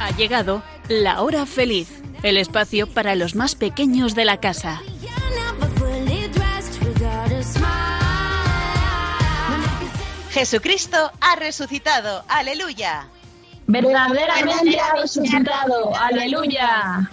Ha 0.00 0.10
llegado 0.16 0.62
la 0.88 1.20
hora 1.22 1.46
feliz, 1.46 2.02
el 2.22 2.36
espacio 2.36 2.86
para 2.86 3.14
los 3.14 3.34
más 3.34 3.54
pequeños 3.54 4.14
de 4.14 4.24
la 4.24 4.38
casa. 4.38 4.80
Jesucristo 10.30 11.12
ha 11.20 11.36
resucitado. 11.36 12.22
Aleluya. 12.28 13.08
Verdaderamente 13.66 14.78
ha 14.78 15.00
resucitado. 15.00 15.94
Aleluya. 15.96 17.10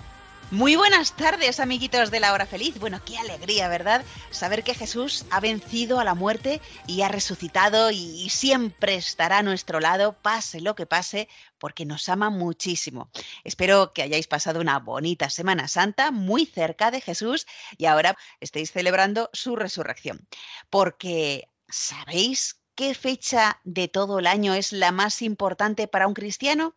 Muy 0.54 0.76
buenas 0.76 1.16
tardes, 1.16 1.60
amiguitos 1.60 2.12
de 2.12 2.20
la 2.20 2.32
hora 2.32 2.46
feliz. 2.46 2.80
Bueno, 2.80 3.02
qué 3.04 3.18
alegría, 3.18 3.68
¿verdad? 3.70 4.06
Saber 4.30 4.64
que 4.64 4.76
Jesús 4.76 5.26
ha 5.32 5.40
vencido 5.40 6.00
a 6.00 6.04
la 6.04 6.14
muerte 6.14 6.62
y 6.86 7.02
ha 7.02 7.08
resucitado 7.08 7.90
y, 7.90 8.30
siempre 8.30 8.94
estará 8.94 9.40
a 9.40 9.44
nuestro 9.44 9.80
lado, 9.80 10.14
pase 10.22 10.62
lo 10.62 10.76
que 10.76 10.86
pase, 10.86 11.28
porque 11.58 11.88
nos 11.88 12.08
ama 12.08 12.30
muchísimo. 12.30 13.10
Espero 13.44 13.94
que 13.94 14.04
hayáis 14.04 14.28
pasado 14.28 14.62
una 14.62 14.78
bonita 14.78 15.32
Semana 15.32 15.68
Santa 15.68 16.12
muy 16.12 16.46
cerca 16.46 16.92
de 16.92 17.02
Jesús 17.02 17.48
y 17.80 17.86
ahora 17.88 18.16
estéis 18.40 18.72
celebrando 18.72 19.32
su 19.34 19.56
resurrección. 19.56 20.28
Porque, 20.70 21.50
¿sabéis 21.68 22.62
qué 22.76 22.94
fecha 22.94 23.60
de 23.64 23.88
todo 23.88 24.20
el 24.20 24.28
año 24.28 24.54
es 24.54 24.72
la 24.72 24.92
más 24.92 25.24
importante 25.24 25.88
para 25.88 26.06
un 26.06 26.14
cristiano? 26.14 26.76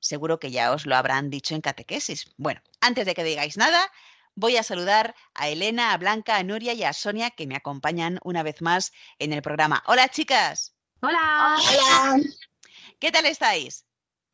Seguro 0.00 0.38
que 0.38 0.50
ya 0.50 0.72
os 0.72 0.86
lo 0.86 0.96
habrán 0.96 1.30
dicho 1.30 1.54
en 1.54 1.60
catequesis. 1.60 2.32
Bueno, 2.36 2.60
antes 2.80 3.06
de 3.06 3.14
que 3.14 3.24
digáis 3.24 3.56
nada, 3.56 3.90
voy 4.34 4.56
a 4.56 4.62
saludar 4.62 5.14
a 5.34 5.48
Elena, 5.48 5.92
a 5.92 5.98
Blanca, 5.98 6.36
a 6.36 6.42
Nuria 6.42 6.74
y 6.74 6.84
a 6.84 6.92
Sonia 6.92 7.30
que 7.30 7.46
me 7.46 7.56
acompañan 7.56 8.20
una 8.22 8.42
vez 8.42 8.62
más 8.62 8.92
en 9.18 9.32
el 9.32 9.42
programa. 9.42 9.82
Hola 9.86 10.08
chicas, 10.08 10.76
Hola. 11.00 11.56
Hola. 11.70 12.22
¿qué 12.98 13.12
tal 13.12 13.26
estáis? 13.26 13.84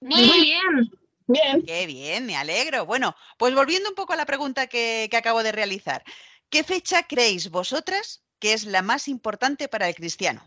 Muy 0.00 0.22
bien. 0.22 0.90
Bien. 1.26 1.62
Qué 1.64 1.86
bien, 1.86 2.26
me 2.26 2.36
alegro. 2.36 2.84
Bueno, 2.84 3.14
pues 3.38 3.54
volviendo 3.54 3.88
un 3.88 3.94
poco 3.94 4.12
a 4.12 4.16
la 4.16 4.26
pregunta 4.26 4.66
que, 4.66 5.08
que 5.10 5.16
acabo 5.16 5.42
de 5.42 5.52
realizar. 5.52 6.02
¿Qué 6.50 6.64
fecha 6.64 7.04
creéis 7.04 7.50
vosotras 7.50 8.22
que 8.38 8.52
es 8.52 8.64
la 8.64 8.82
más 8.82 9.08
importante 9.08 9.68
para 9.68 9.88
el 9.88 9.94
cristiano? 9.94 10.42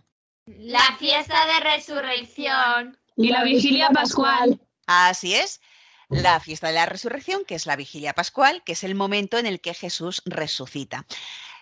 La 0.46 0.96
fiesta 1.00 1.46
de 1.46 1.60
resurrección. 1.72 2.98
Y 3.18 3.30
la 3.30 3.44
vigilia 3.44 3.90
pascual. 3.90 4.60
Así 4.88 5.36
es, 5.36 5.62
la 6.10 6.40
fiesta 6.40 6.68
de 6.68 6.74
la 6.74 6.86
resurrección, 6.86 7.46
que 7.46 7.56
es 7.56 7.66
la 7.66 7.76
vigilia 7.76 8.14
pascual, 8.14 8.64
que 8.64 8.74
es 8.74 8.84
el 8.84 8.96
momento 8.96 9.38
en 9.38 9.46
el 9.46 9.60
que 9.60 9.74
Jesús 9.74 10.22
resucita. 10.26 11.06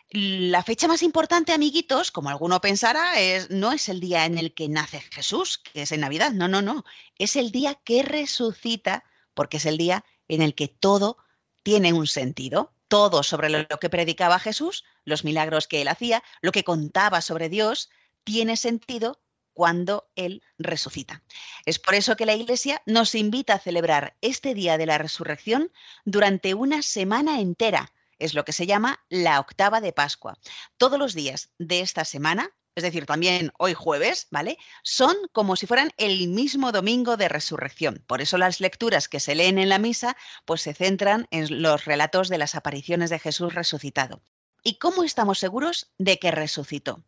La 0.09 0.61
fecha 0.61 0.87
más 0.87 1.01
importante, 1.01 1.53
amiguitos, 1.53 2.11
como 2.11 2.29
alguno 2.29 2.61
pensará, 2.61 3.13
no 3.49 3.71
es 3.71 3.89
el 3.89 3.99
día 3.99 4.25
en 4.25 4.37
el 4.37 4.53
que 4.53 4.69
nace 4.69 5.01
Jesús, 5.01 5.57
que 5.57 5.83
es 5.83 5.91
en 5.91 6.01
Navidad, 6.01 6.31
no, 6.31 6.47
no, 6.47 6.61
no, 6.61 6.85
es 7.17 7.35
el 7.35 7.51
día 7.51 7.75
que 7.83 8.03
resucita, 8.03 9.05
porque 9.33 9.57
es 9.57 9.65
el 9.65 9.77
día 9.77 10.05
en 10.27 10.41
el 10.41 10.53
que 10.53 10.67
todo 10.67 11.17
tiene 11.63 11.93
un 11.93 12.07
sentido. 12.07 12.71
Todo 12.89 13.23
sobre 13.23 13.49
lo 13.49 13.79
que 13.79 13.89
predicaba 13.89 14.37
Jesús, 14.37 14.83
los 15.03 15.23
milagros 15.23 15.67
que 15.67 15.81
él 15.81 15.87
hacía, 15.87 16.23
lo 16.41 16.51
que 16.51 16.63
contaba 16.63 17.21
sobre 17.21 17.49
Dios, 17.49 17.89
tiene 18.23 18.55
sentido 18.55 19.19
cuando 19.53 20.09
Él 20.15 20.41
resucita. 20.57 21.23
Es 21.65 21.79
por 21.79 21.95
eso 21.95 22.15
que 22.15 22.25
la 22.25 22.33
Iglesia 22.33 22.81
nos 22.85 23.15
invita 23.15 23.53
a 23.53 23.59
celebrar 23.59 24.15
este 24.21 24.53
día 24.53 24.77
de 24.77 24.85
la 24.85 24.97
resurrección 24.97 25.71
durante 26.05 26.53
una 26.53 26.81
semana 26.81 27.39
entera. 27.39 27.91
Es 28.19 28.33
lo 28.33 28.45
que 28.45 28.53
se 28.53 28.65
llama 28.65 29.03
la 29.09 29.39
octava 29.39 29.81
de 29.81 29.93
Pascua. 29.93 30.37
Todos 30.77 30.99
los 30.99 31.13
días 31.13 31.49
de 31.57 31.81
esta 31.81 32.05
semana, 32.05 32.51
es 32.75 32.83
decir, 32.83 33.05
también 33.05 33.51
hoy 33.57 33.73
jueves, 33.73 34.27
¿vale? 34.31 34.57
Son 34.81 35.15
como 35.31 35.55
si 35.55 35.67
fueran 35.67 35.91
el 35.97 36.27
mismo 36.27 36.71
domingo 36.71 37.17
de 37.17 37.29
resurrección. 37.29 38.03
Por 38.07 38.21
eso 38.21 38.37
las 38.37 38.59
lecturas 38.59 39.07
que 39.07 39.19
se 39.19 39.35
leen 39.35 39.59
en 39.59 39.69
la 39.69 39.77
misa, 39.77 40.17
pues 40.45 40.61
se 40.61 40.73
centran 40.73 41.27
en 41.29 41.61
los 41.61 41.85
relatos 41.85 42.29
de 42.29 42.37
las 42.37 42.55
apariciones 42.55 43.09
de 43.09 43.19
Jesús 43.19 43.53
resucitado. 43.53 44.21
¿Y 44.63 44.77
cómo 44.77 45.03
estamos 45.03 45.39
seguros 45.39 45.91
de 45.97 46.17
que 46.17 46.31
resucitó? 46.31 47.03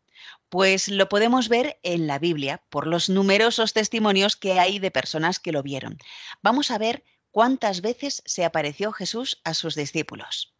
Pues 0.49 0.87
lo 0.87 1.09
podemos 1.09 1.49
ver 1.49 1.79
en 1.83 2.07
la 2.07 2.19
Biblia 2.19 2.61
por 2.69 2.87
los 2.87 3.09
numerosos 3.09 3.73
testimonios 3.73 4.35
que 4.35 4.59
hay 4.59 4.79
de 4.79 4.91
personas 4.91 5.39
que 5.39 5.51
lo 5.51 5.63
vieron. 5.63 5.97
Vamos 6.41 6.71
a 6.71 6.77
ver 6.77 7.03
cuántas 7.31 7.81
veces 7.81 8.21
se 8.25 8.45
apareció 8.45 8.91
Jesús 8.91 9.41
a 9.43 9.53
sus 9.53 9.75
discípulos. 9.75 10.53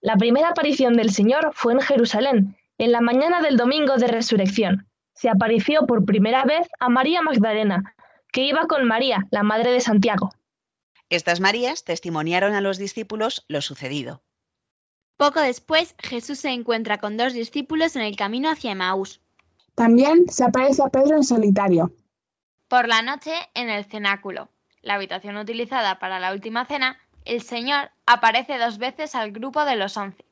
La 0.00 0.16
primera 0.16 0.48
aparición 0.48 0.94
del 0.94 1.10
Señor 1.10 1.52
fue 1.54 1.72
en 1.72 1.80
Jerusalén, 1.80 2.56
en 2.78 2.92
la 2.92 3.00
mañana 3.00 3.40
del 3.42 3.56
domingo 3.56 3.96
de 3.96 4.06
resurrección. 4.06 4.88
Se 5.14 5.28
apareció 5.28 5.86
por 5.86 6.04
primera 6.04 6.44
vez 6.44 6.68
a 6.78 6.88
María 6.88 7.22
Magdalena, 7.22 7.94
que 8.32 8.42
iba 8.42 8.66
con 8.66 8.84
María, 8.86 9.26
la 9.30 9.42
madre 9.42 9.70
de 9.70 9.80
Santiago. 9.80 10.30
Estas 11.08 11.40
Marías 11.40 11.84
testimoniaron 11.84 12.54
a 12.54 12.60
los 12.60 12.78
discípulos 12.78 13.44
lo 13.48 13.62
sucedido. 13.62 14.22
Poco 15.16 15.40
después, 15.40 15.94
Jesús 15.98 16.40
se 16.40 16.50
encuentra 16.50 16.98
con 16.98 17.16
dos 17.16 17.32
discípulos 17.32 17.96
en 17.96 18.02
el 18.02 18.16
camino 18.16 18.50
hacia 18.50 18.72
Emaús. 18.72 19.20
También 19.74 20.28
se 20.28 20.44
aparece 20.44 20.82
a 20.82 20.88
Pedro 20.88 21.16
en 21.16 21.24
solitario. 21.24 21.92
Por 22.68 22.88
la 22.88 23.02
noche, 23.02 23.32
en 23.54 23.70
el 23.70 23.84
cenáculo, 23.84 24.48
la 24.82 24.94
habitación 24.94 25.36
utilizada 25.36 25.98
para 25.98 26.20
la 26.20 26.32
última 26.32 26.66
cena, 26.66 26.98
el 27.24 27.42
Señor 27.42 27.90
aparece 28.04 28.58
dos 28.58 28.78
veces 28.78 29.14
al 29.14 29.32
grupo 29.32 29.64
de 29.64 29.76
los 29.76 29.96
once. 29.96 30.24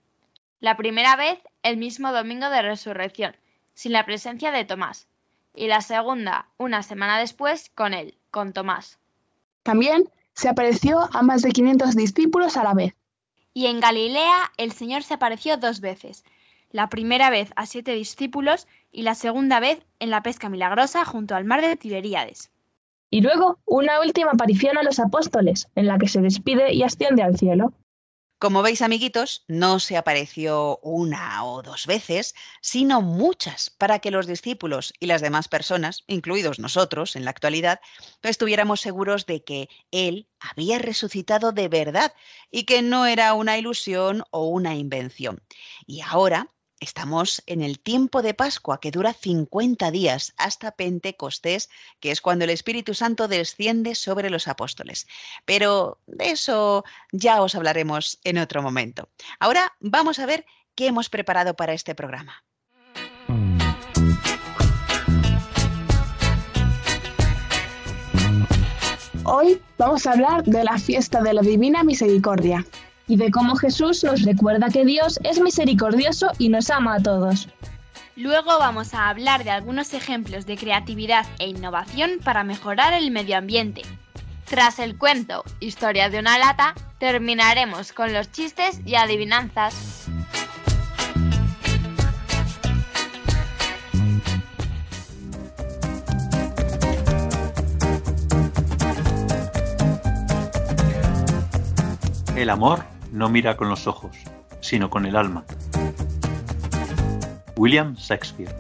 La 0.60 0.76
primera 0.76 1.16
vez, 1.16 1.38
el 1.62 1.76
mismo 1.76 2.12
domingo 2.12 2.50
de 2.50 2.62
resurrección, 2.62 3.36
sin 3.74 3.92
la 3.92 4.04
presencia 4.04 4.50
de 4.50 4.64
Tomás, 4.64 5.08
y 5.54 5.66
la 5.66 5.80
segunda, 5.80 6.48
una 6.56 6.82
semana 6.82 7.18
después, 7.18 7.70
con 7.74 7.94
él, 7.94 8.16
con 8.30 8.52
Tomás. 8.52 8.98
También 9.62 10.10
se 10.34 10.48
apareció 10.48 11.08
a 11.12 11.22
más 11.22 11.42
de 11.42 11.52
500 11.52 11.96
discípulos 11.96 12.56
a 12.56 12.64
la 12.64 12.74
vez. 12.74 12.94
Y 13.54 13.66
en 13.66 13.80
Galilea 13.80 14.52
el 14.56 14.72
Señor 14.72 15.04
se 15.04 15.14
apareció 15.14 15.56
dos 15.56 15.80
veces, 15.80 16.24
la 16.70 16.88
primera 16.88 17.30
vez 17.30 17.52
a 17.54 17.66
siete 17.66 17.92
discípulos 17.92 18.66
y 18.90 19.02
la 19.02 19.14
segunda 19.14 19.60
vez 19.60 19.86
en 20.00 20.10
la 20.10 20.24
pesca 20.24 20.48
milagrosa 20.48 21.04
junto 21.04 21.36
al 21.36 21.44
mar 21.44 21.62
de 21.62 21.76
Tiberíades. 21.76 22.50
Y 23.10 23.20
luego 23.20 23.60
una 23.64 24.00
última 24.00 24.32
aparición 24.32 24.76
a 24.76 24.82
los 24.82 24.98
apóstoles, 24.98 25.68
en 25.76 25.86
la 25.86 25.98
que 25.98 26.08
se 26.08 26.20
despide 26.20 26.74
y 26.74 26.82
asciende 26.82 27.22
al 27.22 27.38
cielo. 27.38 27.72
Como 28.44 28.60
veis, 28.60 28.82
amiguitos, 28.82 29.42
no 29.48 29.80
se 29.80 29.96
apareció 29.96 30.78
una 30.82 31.42
o 31.46 31.62
dos 31.62 31.86
veces, 31.86 32.34
sino 32.60 33.00
muchas, 33.00 33.70
para 33.70 34.00
que 34.00 34.10
los 34.10 34.26
discípulos 34.26 34.92
y 35.00 35.06
las 35.06 35.22
demás 35.22 35.48
personas, 35.48 36.04
incluidos 36.08 36.58
nosotros 36.58 37.16
en 37.16 37.24
la 37.24 37.30
actualidad, 37.30 37.80
estuviéramos 38.22 38.82
seguros 38.82 39.24
de 39.24 39.42
que 39.42 39.70
Él 39.92 40.28
había 40.40 40.78
resucitado 40.78 41.52
de 41.52 41.68
verdad 41.68 42.12
y 42.50 42.64
que 42.64 42.82
no 42.82 43.06
era 43.06 43.32
una 43.32 43.56
ilusión 43.56 44.24
o 44.30 44.46
una 44.48 44.74
invención. 44.74 45.42
Y 45.86 46.02
ahora 46.02 46.53
estamos 46.84 47.42
en 47.46 47.62
el 47.62 47.80
tiempo 47.80 48.22
de 48.22 48.34
Pascua, 48.34 48.78
que 48.78 48.90
dura 48.90 49.12
50 49.12 49.90
días 49.90 50.34
hasta 50.36 50.70
Pentecostés, 50.70 51.70
que 51.98 52.10
es 52.10 52.20
cuando 52.20 52.44
el 52.44 52.50
Espíritu 52.50 52.94
Santo 52.94 53.26
desciende 53.26 53.94
sobre 53.94 54.30
los 54.30 54.46
apóstoles. 54.48 55.06
Pero 55.44 55.98
de 56.06 56.30
eso 56.30 56.84
ya 57.10 57.42
os 57.42 57.54
hablaremos 57.54 58.20
en 58.22 58.38
otro 58.38 58.62
momento. 58.62 59.08
Ahora 59.40 59.72
vamos 59.80 60.18
a 60.18 60.26
ver 60.26 60.44
qué 60.74 60.86
hemos 60.86 61.08
preparado 61.08 61.54
para 61.54 61.72
este 61.72 61.94
programa. 61.94 62.44
Hoy 69.26 69.58
vamos 69.78 70.06
a 70.06 70.12
hablar 70.12 70.44
de 70.44 70.64
la 70.64 70.78
fiesta 70.78 71.22
de 71.22 71.32
la 71.32 71.40
Divina 71.40 71.82
Misericordia. 71.82 72.66
Y 73.06 73.16
de 73.16 73.30
cómo 73.30 73.56
Jesús 73.56 74.02
nos 74.04 74.22
recuerda 74.22 74.70
que 74.70 74.84
Dios 74.84 75.20
es 75.24 75.40
misericordioso 75.40 76.28
y 76.38 76.48
nos 76.48 76.70
ama 76.70 76.94
a 76.94 77.02
todos. 77.02 77.48
Luego 78.16 78.58
vamos 78.58 78.94
a 78.94 79.08
hablar 79.08 79.42
de 79.42 79.50
algunos 79.50 79.92
ejemplos 79.92 80.46
de 80.46 80.56
creatividad 80.56 81.26
e 81.38 81.48
innovación 81.48 82.20
para 82.22 82.44
mejorar 82.44 82.92
el 82.92 83.10
medio 83.10 83.36
ambiente. 83.36 83.82
Tras 84.44 84.78
el 84.78 84.96
cuento 84.96 85.42
Historia 85.58 86.10
de 86.10 86.20
una 86.20 86.38
lata, 86.38 86.74
terminaremos 86.98 87.92
con 87.92 88.12
los 88.12 88.30
chistes 88.30 88.80
y 88.84 88.94
adivinanzas. 88.94 90.08
El 102.36 102.50
amor 102.50 102.93
no 103.14 103.28
mira 103.28 103.56
con 103.56 103.68
los 103.68 103.86
ojos, 103.86 104.16
sino 104.60 104.90
con 104.90 105.06
el 105.06 105.14
alma. 105.14 105.44
William 107.56 107.94
Shakespeare. 107.94 108.52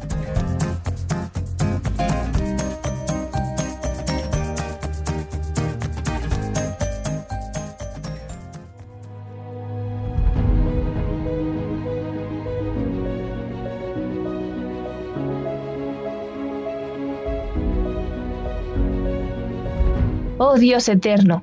Oh 20.38 20.56
Dios 20.56 20.88
eterno, 20.88 21.42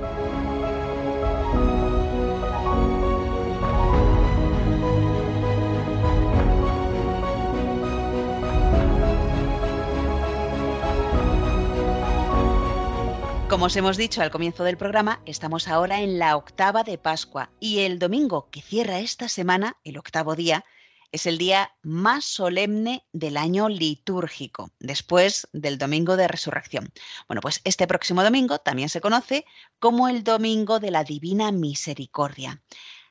Como 13.51 13.65
os 13.65 13.75
hemos 13.75 13.97
dicho 13.97 14.21
al 14.21 14.31
comienzo 14.31 14.63
del 14.63 14.77
programa, 14.77 15.21
estamos 15.25 15.67
ahora 15.67 15.99
en 15.99 16.19
la 16.19 16.37
octava 16.37 16.83
de 16.83 16.97
Pascua 16.97 17.51
y 17.59 17.79
el 17.79 17.99
domingo 17.99 18.49
que 18.49 18.61
cierra 18.61 18.99
esta 18.99 19.27
semana, 19.27 19.75
el 19.83 19.97
octavo 19.97 20.37
día, 20.37 20.63
es 21.11 21.25
el 21.25 21.37
día 21.37 21.75
más 21.81 22.23
solemne 22.23 23.05
del 23.11 23.35
año 23.35 23.67
litúrgico, 23.67 24.71
después 24.79 25.49
del 25.51 25.77
domingo 25.77 26.15
de 26.15 26.29
resurrección. 26.29 26.93
Bueno, 27.27 27.41
pues 27.41 27.59
este 27.65 27.87
próximo 27.87 28.23
domingo 28.23 28.59
también 28.59 28.87
se 28.87 29.01
conoce 29.01 29.43
como 29.79 30.07
el 30.07 30.23
domingo 30.23 30.79
de 30.79 30.91
la 30.91 31.03
Divina 31.03 31.51
Misericordia. 31.51 32.61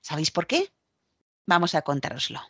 ¿Sabéis 0.00 0.31
por 0.31 0.46
qué? 0.46 0.72
Vamos 1.44 1.75
a 1.75 1.82
contároslo. 1.82 2.40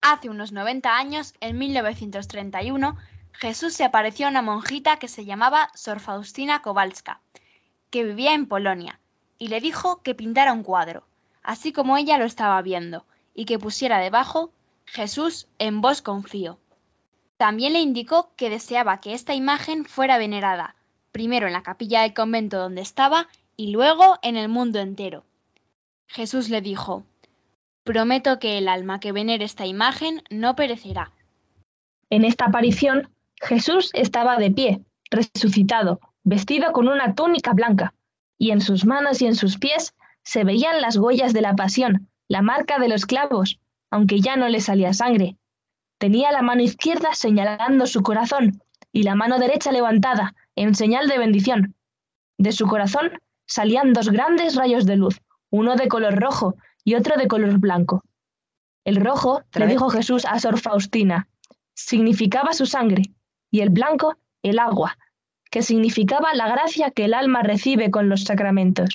Hace 0.00 0.30
unos 0.30 0.52
90 0.52 0.96
años, 0.96 1.34
en 1.40 1.58
1931, 1.58 2.96
Jesús 3.32 3.74
se 3.74 3.84
apareció 3.84 4.26
a 4.26 4.30
una 4.30 4.42
monjita 4.42 4.98
que 4.98 5.08
se 5.08 5.24
llamaba 5.24 5.70
Sor 5.74 6.00
Faustina 6.00 6.62
Kowalska, 6.62 7.20
que 7.90 8.04
vivía 8.04 8.34
en 8.34 8.46
Polonia, 8.46 9.00
y 9.38 9.48
le 9.48 9.60
dijo 9.60 10.02
que 10.02 10.14
pintara 10.14 10.52
un 10.52 10.62
cuadro, 10.62 11.06
así 11.42 11.72
como 11.72 11.96
ella 11.96 12.18
lo 12.18 12.24
estaba 12.24 12.60
viendo, 12.62 13.04
y 13.34 13.44
que 13.44 13.58
pusiera 13.58 13.98
debajo 13.98 14.52
Jesús 14.84 15.46
en 15.58 15.80
vos 15.80 16.02
confío. 16.02 16.58
También 17.36 17.72
le 17.72 17.80
indicó 17.80 18.32
que 18.36 18.50
deseaba 18.50 19.00
que 19.00 19.14
esta 19.14 19.34
imagen 19.34 19.84
fuera 19.84 20.18
venerada, 20.18 20.74
primero 21.12 21.46
en 21.46 21.52
la 21.52 21.62
capilla 21.62 22.02
del 22.02 22.14
convento 22.14 22.58
donde 22.58 22.80
estaba 22.80 23.28
y 23.56 23.70
luego 23.70 24.18
en 24.22 24.36
el 24.36 24.48
mundo 24.48 24.80
entero. 24.80 25.24
Jesús 26.08 26.48
le 26.48 26.60
dijo, 26.60 27.04
Prometo 27.84 28.38
que 28.38 28.58
el 28.58 28.68
alma 28.68 29.00
que 29.00 29.12
venere 29.12 29.44
esta 29.44 29.66
imagen 29.66 30.22
no 30.30 30.56
perecerá. 30.56 31.12
En 32.10 32.24
esta 32.24 32.46
aparición, 32.46 33.08
Jesús 33.40 33.90
estaba 33.94 34.36
de 34.36 34.50
pie, 34.50 34.80
resucitado, 35.10 36.00
vestido 36.24 36.72
con 36.72 36.88
una 36.88 37.14
túnica 37.14 37.52
blanca, 37.52 37.94
y 38.36 38.50
en 38.50 38.60
sus 38.60 38.84
manos 38.84 39.22
y 39.22 39.26
en 39.26 39.34
sus 39.34 39.58
pies 39.58 39.94
se 40.22 40.44
veían 40.44 40.80
las 40.80 40.96
huellas 40.96 41.32
de 41.32 41.40
la 41.40 41.54
pasión, 41.54 42.08
la 42.28 42.42
marca 42.42 42.78
de 42.78 42.88
los 42.88 43.06
clavos, 43.06 43.58
aunque 43.90 44.20
ya 44.20 44.36
no 44.36 44.48
le 44.48 44.60
salía 44.60 44.92
sangre. 44.92 45.36
Tenía 45.98 46.30
la 46.32 46.42
mano 46.42 46.62
izquierda 46.62 47.14
señalando 47.14 47.86
su 47.86 48.02
corazón 48.02 48.62
y 48.92 49.02
la 49.02 49.14
mano 49.14 49.38
derecha 49.38 49.72
levantada, 49.72 50.34
en 50.54 50.74
señal 50.74 51.08
de 51.08 51.18
bendición. 51.18 51.74
De 52.36 52.52
su 52.52 52.66
corazón 52.66 53.12
salían 53.46 53.92
dos 53.92 54.10
grandes 54.10 54.54
rayos 54.54 54.86
de 54.86 54.96
luz, 54.96 55.20
uno 55.50 55.76
de 55.76 55.88
color 55.88 56.20
rojo 56.20 56.56
y 56.84 56.94
otro 56.94 57.16
de 57.16 57.28
color 57.28 57.58
blanco. 57.58 58.04
El 58.84 58.96
rojo, 58.96 59.42
le 59.54 59.66
dijo 59.66 59.90
Jesús 59.90 60.24
a 60.24 60.38
Sor 60.38 60.58
Faustina, 60.58 61.28
significaba 61.74 62.52
su 62.52 62.66
sangre, 62.66 63.02
y 63.50 63.60
el 63.60 63.70
blanco, 63.70 64.16
el 64.42 64.58
agua, 64.58 64.98
que 65.50 65.62
significaba 65.62 66.34
la 66.34 66.48
gracia 66.48 66.90
que 66.90 67.04
el 67.04 67.14
alma 67.14 67.42
recibe 67.42 67.90
con 67.90 68.08
los 68.08 68.24
sacramentos. 68.24 68.94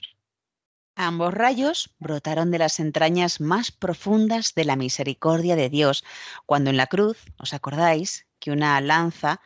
Ambos 0.95 1.33
rayos 1.33 1.95
brotaron 1.97 2.51
de 2.51 2.59
las 2.59 2.79
entrañas 2.79 3.41
más 3.41 3.71
profundas 3.71 4.53
de 4.55 4.65
la 4.65 4.75
misericordia 4.75 5.55
de 5.55 5.69
Dios, 5.69 6.03
cuando 6.45 6.69
en 6.69 6.77
la 6.77 6.87
cruz, 6.87 7.17
¿os 7.37 7.53
acordáis? 7.53 8.27
que 8.43 8.51
una 8.51 8.81
lanza 8.81 9.39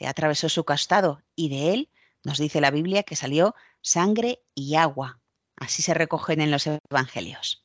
eh, 0.00 0.08
atravesó 0.08 0.48
su 0.48 0.64
costado 0.64 1.22
y 1.36 1.50
de 1.50 1.72
él 1.72 1.88
nos 2.24 2.38
dice 2.38 2.60
la 2.60 2.72
Biblia 2.72 3.04
que 3.04 3.14
salió 3.14 3.54
sangre 3.80 4.42
y 4.56 4.74
agua. 4.74 5.20
Así 5.56 5.82
se 5.82 5.94
recogen 5.94 6.40
en 6.40 6.50
los 6.50 6.66
evangelios. 6.66 7.64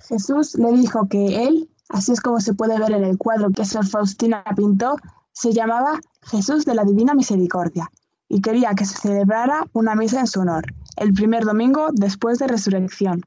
Jesús 0.00 0.54
le 0.54 0.72
dijo 0.72 1.08
que 1.10 1.46
él, 1.46 1.68
así 1.90 2.12
es 2.12 2.22
como 2.22 2.40
se 2.40 2.54
puede 2.54 2.78
ver 2.78 2.92
en 2.92 3.04
el 3.04 3.18
cuadro 3.18 3.50
que 3.50 3.66
Sor 3.66 3.86
Faustina 3.86 4.42
pintó, 4.56 4.96
se 5.38 5.52
llamaba 5.52 6.00
Jesús 6.22 6.64
de 6.64 6.74
la 6.74 6.82
Divina 6.82 7.14
Misericordia 7.14 7.92
y 8.28 8.40
quería 8.40 8.74
que 8.74 8.84
se 8.84 8.98
celebrara 8.98 9.66
una 9.72 9.94
misa 9.94 10.18
en 10.18 10.26
su 10.26 10.40
honor, 10.40 10.74
el 10.96 11.12
primer 11.12 11.44
domingo 11.44 11.90
después 11.92 12.40
de 12.40 12.48
resurrección. 12.48 13.24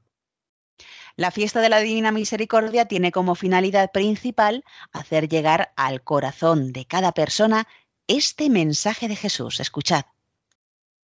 La 1.15 1.31
fiesta 1.31 1.61
de 1.61 1.69
la 1.69 1.79
Divina 1.79 2.11
Misericordia 2.11 2.85
tiene 2.85 3.13
como 3.13 3.35
finalidad 3.35 3.91
principal 3.93 4.65
hacer 4.91 5.29
llegar 5.29 5.71
al 5.77 6.03
corazón 6.03 6.73
de 6.73 6.83
cada 6.83 7.13
persona 7.13 7.65
este 8.07 8.49
mensaje 8.49 9.07
de 9.07 9.15
Jesús. 9.15 9.61
Escuchad. 9.61 10.03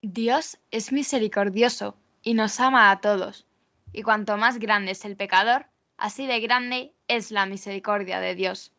Dios 0.02 0.58
es 0.70 0.92
misericordioso 0.92 1.96
y 2.22 2.34
nos 2.34 2.60
ama 2.60 2.92
a 2.92 3.00
todos, 3.00 3.44
y 3.92 4.02
cuanto 4.02 4.36
más 4.36 4.60
grande 4.60 4.92
es 4.92 5.04
el 5.04 5.16
pecador, 5.16 5.66
así 5.96 6.28
de 6.28 6.38
grande 6.38 6.94
es 7.08 7.32
la 7.32 7.44
misericordia 7.46 8.20
de 8.20 8.36
Dios. 8.36 8.72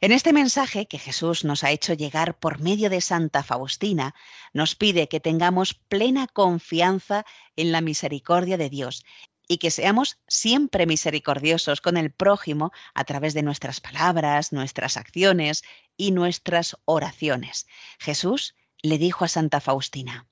En 0.00 0.12
este 0.12 0.32
mensaje 0.32 0.86
que 0.86 0.98
Jesús 0.98 1.44
nos 1.44 1.64
ha 1.64 1.72
hecho 1.72 1.92
llegar 1.92 2.38
por 2.38 2.60
medio 2.60 2.88
de 2.88 3.00
Santa 3.00 3.42
Faustina, 3.42 4.14
nos 4.52 4.76
pide 4.76 5.08
que 5.08 5.18
tengamos 5.18 5.74
plena 5.74 6.28
confianza 6.28 7.24
en 7.56 7.72
la 7.72 7.80
misericordia 7.80 8.56
de 8.56 8.70
Dios 8.70 9.04
y 9.48 9.58
que 9.58 9.72
seamos 9.72 10.20
siempre 10.28 10.86
misericordiosos 10.86 11.80
con 11.80 11.96
el 11.96 12.12
prójimo 12.12 12.70
a 12.94 13.02
través 13.02 13.34
de 13.34 13.42
nuestras 13.42 13.80
palabras, 13.80 14.52
nuestras 14.52 14.96
acciones 14.96 15.64
y 15.96 16.12
nuestras 16.12 16.76
oraciones. 16.84 17.66
Jesús 17.98 18.54
le 18.82 18.98
dijo 18.98 19.24
a 19.24 19.28
Santa 19.28 19.60
Faustina, 19.60 20.28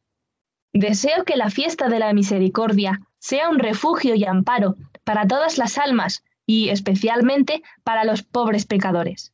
Deseo 0.73 1.25
que 1.25 1.37
la 1.37 1.51
fiesta 1.51 1.89
de 1.89 1.99
la 1.99 2.13
misericordia 2.13 3.01
sea 3.19 3.49
un 3.49 3.59
refugio 3.59 4.15
y 4.15 4.27
amparo 4.27 4.77
para 5.03 5.27
todas 5.27 5.59
las 5.59 5.77
almas 5.77 6.23
y 6.45 6.69
especialmente 6.69 7.63
para 7.83 8.05
los 8.05 8.23
pobres 8.23 8.67
pecadores. 8.67 9.33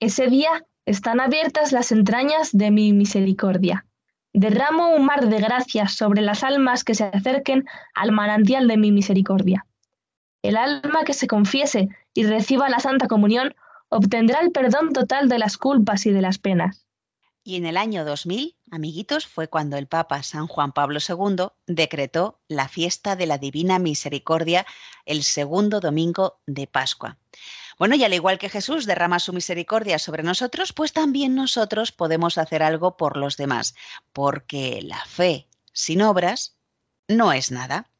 Ese 0.00 0.26
día 0.28 0.66
están 0.86 1.20
abiertas 1.20 1.72
las 1.72 1.92
entrañas 1.92 2.50
de 2.52 2.70
mi 2.70 2.92
misericordia. 2.92 3.86
Derramo 4.32 4.94
un 4.94 5.06
mar 5.06 5.28
de 5.28 5.38
gracias 5.38 5.94
sobre 5.94 6.20
las 6.20 6.42
almas 6.42 6.84
que 6.84 6.94
se 6.94 7.04
acerquen 7.04 7.64
al 7.94 8.12
manantial 8.12 8.66
de 8.66 8.76
mi 8.76 8.90
misericordia. 8.90 9.66
El 10.42 10.56
alma 10.56 11.04
que 11.04 11.14
se 11.14 11.26
confiese 11.26 11.88
y 12.12 12.24
reciba 12.24 12.68
la 12.68 12.80
Santa 12.80 13.08
Comunión 13.08 13.54
obtendrá 13.88 14.40
el 14.40 14.50
perdón 14.50 14.92
total 14.92 15.28
de 15.28 15.38
las 15.38 15.56
culpas 15.56 16.04
y 16.06 16.10
de 16.10 16.20
las 16.20 16.38
penas. 16.38 16.86
Y 17.44 17.56
en 17.56 17.66
el 17.66 17.76
año 17.76 18.04
2000, 18.04 18.56
amiguitos, 18.70 19.26
fue 19.26 19.48
cuando 19.48 19.76
el 19.76 19.86
Papa 19.86 20.22
San 20.22 20.46
Juan 20.46 20.72
Pablo 20.72 20.98
II 21.06 21.48
decretó 21.66 22.40
la 22.48 22.68
fiesta 22.68 23.16
de 23.16 23.26
la 23.26 23.38
Divina 23.38 23.78
Misericordia 23.78 24.66
el 25.04 25.22
segundo 25.22 25.80
domingo 25.80 26.40
de 26.46 26.66
Pascua. 26.66 27.18
Bueno, 27.78 27.94
y 27.94 28.04
al 28.04 28.14
igual 28.14 28.38
que 28.38 28.48
Jesús 28.48 28.86
derrama 28.86 29.18
su 29.18 29.32
misericordia 29.32 29.98
sobre 29.98 30.22
nosotros, 30.22 30.72
pues 30.72 30.92
también 30.92 31.34
nosotros 31.34 31.92
podemos 31.92 32.38
hacer 32.38 32.62
algo 32.62 32.96
por 32.96 33.16
los 33.16 33.36
demás, 33.36 33.74
porque 34.12 34.80
la 34.82 35.04
fe 35.06 35.48
sin 35.72 36.02
obras 36.02 36.56
no 37.08 37.32
es 37.32 37.50
nada. 37.50 37.90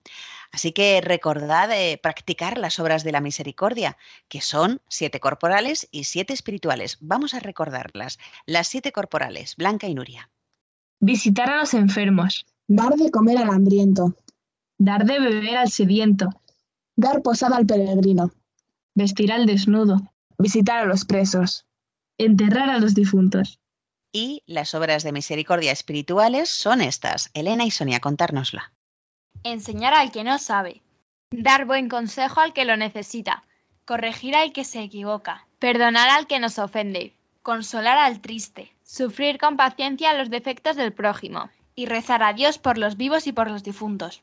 Así 0.53 0.73
que 0.73 1.01
recordad 1.01 1.73
eh, 1.73 1.99
practicar 2.01 2.59
las 2.59 2.79
obras 2.79 3.03
de 3.03 3.11
la 3.11 3.21
misericordia, 3.21 3.97
que 4.29 4.41
son 4.41 4.81
siete 4.89 5.19
corporales 5.19 5.89
y 5.91 6.05
siete 6.05 6.33
espirituales. 6.33 6.99
Vamos 7.01 7.35
a 7.35 7.41
recordarlas. 7.41 8.19
Las 8.47 8.69
siete 8.69 8.93
corporales, 8.93 9.57
Blanca 9.57 9.89
y 9.89 9.95
Nuria. 9.95 10.31
Visitar 11.01 11.51
a 11.51 11.57
los 11.57 11.75
enfermos, 11.75 12.47
Dar 12.67 12.95
de 12.95 13.11
comer 13.11 13.37
al 13.37 13.51
hambriento, 13.51 14.15
dar 14.79 15.05
de 15.05 15.21
beber 15.21 15.57
al 15.57 15.71
sediento, 15.71 16.31
dar 16.97 17.21
posada 17.21 17.57
al 17.57 17.67
peregrino, 17.67 18.33
vestir 18.95 19.33
al 19.33 19.47
desnudo, 19.47 20.01
visitar 20.39 20.79
a 20.79 20.85
los 20.85 21.05
presos, 21.05 21.67
enterrar 22.19 22.71
a 22.71 22.79
los 22.79 22.95
difuntos. 22.95 23.61
Y 24.13 24.43
las 24.47 24.75
obras 24.75 25.03
de 25.03 25.13
misericordia 25.13 25.73
espirituales 25.73 26.49
son 26.49 26.81
estas. 26.81 27.31
Elena 27.35 27.65
y 27.65 27.73
Sonia, 27.73 27.99
contárnosla. 27.99 28.73
Enseñar 29.43 29.93
al 29.93 30.13
que 30.13 30.23
no 30.23 30.39
sabe, 30.39 30.83
dar 31.33 31.65
buen 31.65 31.89
consejo 31.89 32.41
al 32.41 32.53
que 32.53 32.65
lo 32.65 32.77
necesita, 32.77 33.43
corregir 33.85 34.37
al 34.37 34.53
que 34.53 34.65
se 34.65 34.83
equivoca, 34.83 35.47
perdonar 35.59 36.09
al 36.11 36.29
que 36.29 36.39
nos 36.39 36.61
ofende, 36.61 37.13
consolar 37.43 37.99
al 37.99 38.21
triste, 38.21 38.73
sufrir 38.85 39.39
con 39.39 39.57
paciencia 39.57 40.15
los 40.15 40.31
defectos 40.31 40.77
del 40.77 40.93
prójimo 40.93 41.51
y 41.75 41.87
rezar 41.87 42.23
a 42.23 42.33
Dios 42.33 42.59
por 42.59 42.79
los 42.79 42.97
vivos 42.97 43.27
y 43.27 43.33
por 43.33 43.51
los 43.51 43.65
difuntos. 43.65 44.23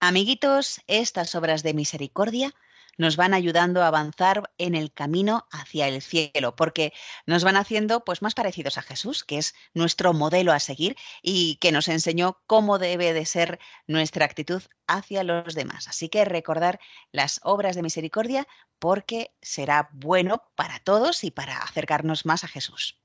Amiguitos, 0.00 0.82
estas 0.88 1.34
obras 1.36 1.62
de 1.62 1.72
misericordia 1.72 2.52
nos 2.98 3.16
van 3.16 3.34
ayudando 3.34 3.82
a 3.82 3.88
avanzar 3.88 4.50
en 4.58 4.74
el 4.74 4.92
camino 4.92 5.46
hacia 5.50 5.88
el 5.88 6.02
cielo, 6.02 6.56
porque 6.56 6.92
nos 7.26 7.44
van 7.44 7.56
haciendo 7.56 8.04
pues 8.04 8.22
más 8.22 8.34
parecidos 8.34 8.78
a 8.78 8.82
Jesús, 8.82 9.24
que 9.24 9.38
es 9.38 9.54
nuestro 9.72 10.12
modelo 10.12 10.52
a 10.52 10.60
seguir 10.60 10.96
y 11.22 11.56
que 11.56 11.72
nos 11.72 11.88
enseñó 11.88 12.40
cómo 12.46 12.78
debe 12.78 13.12
de 13.12 13.26
ser 13.26 13.58
nuestra 13.86 14.24
actitud 14.24 14.62
hacia 14.86 15.24
los 15.24 15.54
demás. 15.54 15.88
Así 15.88 16.08
que 16.08 16.24
recordar 16.24 16.80
las 17.12 17.40
obras 17.42 17.76
de 17.76 17.82
misericordia 17.82 18.46
porque 18.78 19.34
será 19.40 19.88
bueno 19.92 20.42
para 20.54 20.78
todos 20.78 21.24
y 21.24 21.30
para 21.30 21.58
acercarnos 21.58 22.26
más 22.26 22.44
a 22.44 22.48
Jesús. 22.48 22.98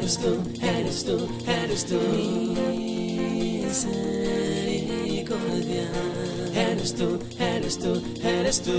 Eres 0.00 0.16
tú, 0.18 0.42
eres 0.62 1.04
tú, 1.04 1.28
eres 1.46 1.84
tú. 1.84 1.98
Misericordia, 4.96 5.88
eres 6.54 6.94
tú, 6.94 7.18
eres 7.38 7.78
tú, 7.78 8.02
eres 8.22 8.62
tú. 8.62 8.72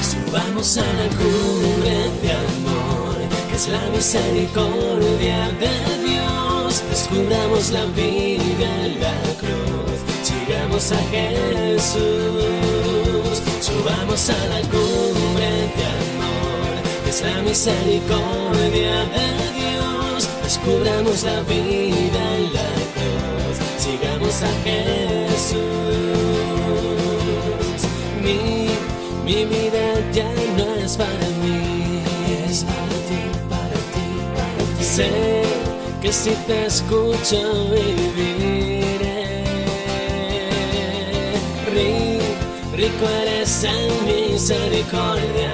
Subamos 0.00 0.78
a 0.78 0.82
la 0.82 1.08
cumbre 1.18 2.08
de 2.22 2.32
amor, 2.32 3.16
que 3.48 3.56
es 3.56 3.66
la 3.68 3.84
misericordia 3.90 5.50
de 5.58 5.72
Dios. 6.06 6.82
Descubramos 6.88 7.70
la 7.70 7.84
vida 7.86 8.68
en 8.84 9.00
la 9.00 9.16
cruz, 9.40 9.98
sigamos 10.22 10.92
a 10.92 10.98
Jesús. 11.10 12.44
Subamos 13.60 14.30
a 14.30 14.46
la 14.52 14.60
cumbre 14.68 15.50
de 15.76 15.84
amor, 15.84 16.03
la 17.22 17.42
misericordia 17.42 19.04
de 19.14 19.26
Dios. 19.60 20.28
Descubramos 20.42 21.22
la 21.24 21.40
vida 21.42 22.22
en 22.36 22.52
la 22.52 22.70
cruz, 22.94 23.56
sigamos 23.78 24.42
a 24.42 24.52
Jesús. 24.64 25.60
Mi, 28.22 28.68
mi 29.24 29.44
vida 29.44 29.84
ya 30.12 30.30
no 30.56 30.74
es 30.76 30.96
para 30.96 31.28
mí, 31.42 32.02
es 32.48 32.64
para 32.64 32.98
ti, 33.08 33.22
para 33.50 33.80
ti. 34.78 34.84
Sé 34.84 35.42
que 36.02 36.12
si 36.12 36.30
te 36.46 36.66
escucho 36.66 37.40
viviré. 37.70 39.44
Ri- 41.74 42.20
Rico 42.76 43.06
eres 43.22 43.64
en 43.64 44.06
misericordia, 44.06 45.52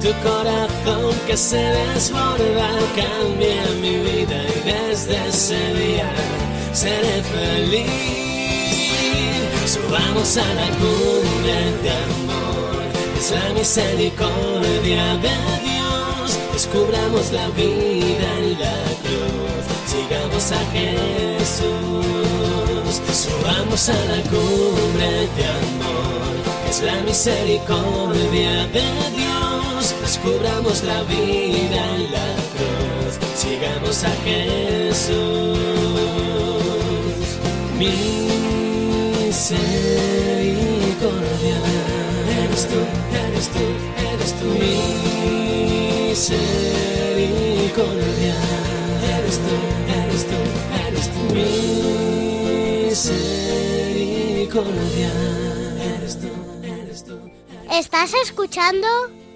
tu 0.00 0.12
corazón 0.22 1.12
que 1.26 1.36
se 1.36 1.56
desborda 1.58 2.68
cambia 2.94 3.62
mi 3.80 3.96
vida 3.98 4.44
y 4.44 4.60
desde 4.64 5.28
ese 5.28 5.74
día 5.74 6.10
seré 6.72 7.22
feliz. 7.22 7.88
Subamos 9.66 10.36
a 10.36 10.54
la 10.54 10.68
cumbre 10.78 11.72
de 11.82 11.90
amor, 11.90 12.82
es 13.18 13.30
la 13.32 13.48
misericordia 13.54 15.16
de 15.16 15.36
Dios. 15.66 16.38
Descubramos 16.52 17.32
la 17.32 17.48
vida 17.48 18.28
en 18.38 18.60
la 18.60 18.78
cruz, 19.02 19.64
sigamos 19.86 20.52
a 20.52 20.60
Jesús. 20.72 22.06
Subamos 23.12 23.88
a 23.88 23.94
la 24.12 24.22
cumbre 24.30 25.28
de 25.36 25.44
amor, 25.60 26.34
es 26.70 26.78
la 26.82 26.96
misericordia 27.02 28.66
de 28.68 28.86
Dios. 29.16 29.47
Descubramos 30.08 30.84
la 30.84 31.02
vida 31.02 31.80
en 31.96 32.10
la 32.10 32.28
cruz, 32.54 33.18
sigamos 33.36 34.04
a 34.04 34.10
Jesús. 34.24 35.58
Misericordia, 37.76 38.48
eres 42.42 42.64
tú, 42.70 42.80
eres 43.12 43.48
tú, 43.50 43.64
eres 44.10 44.32
tú. 44.40 44.46
Misericordia, 46.08 46.36
eres 49.14 49.38
tú, 49.44 49.54
eres 49.92 50.22
tú, 50.24 50.38
eres 50.86 51.06
tú. 51.12 51.20
Misericordia, 54.24 55.12
eres 55.96 56.14
tú, 56.18 56.30
eres 56.64 57.00
tú. 57.04 57.16
Estás 57.70 58.14
escuchando 58.24 58.88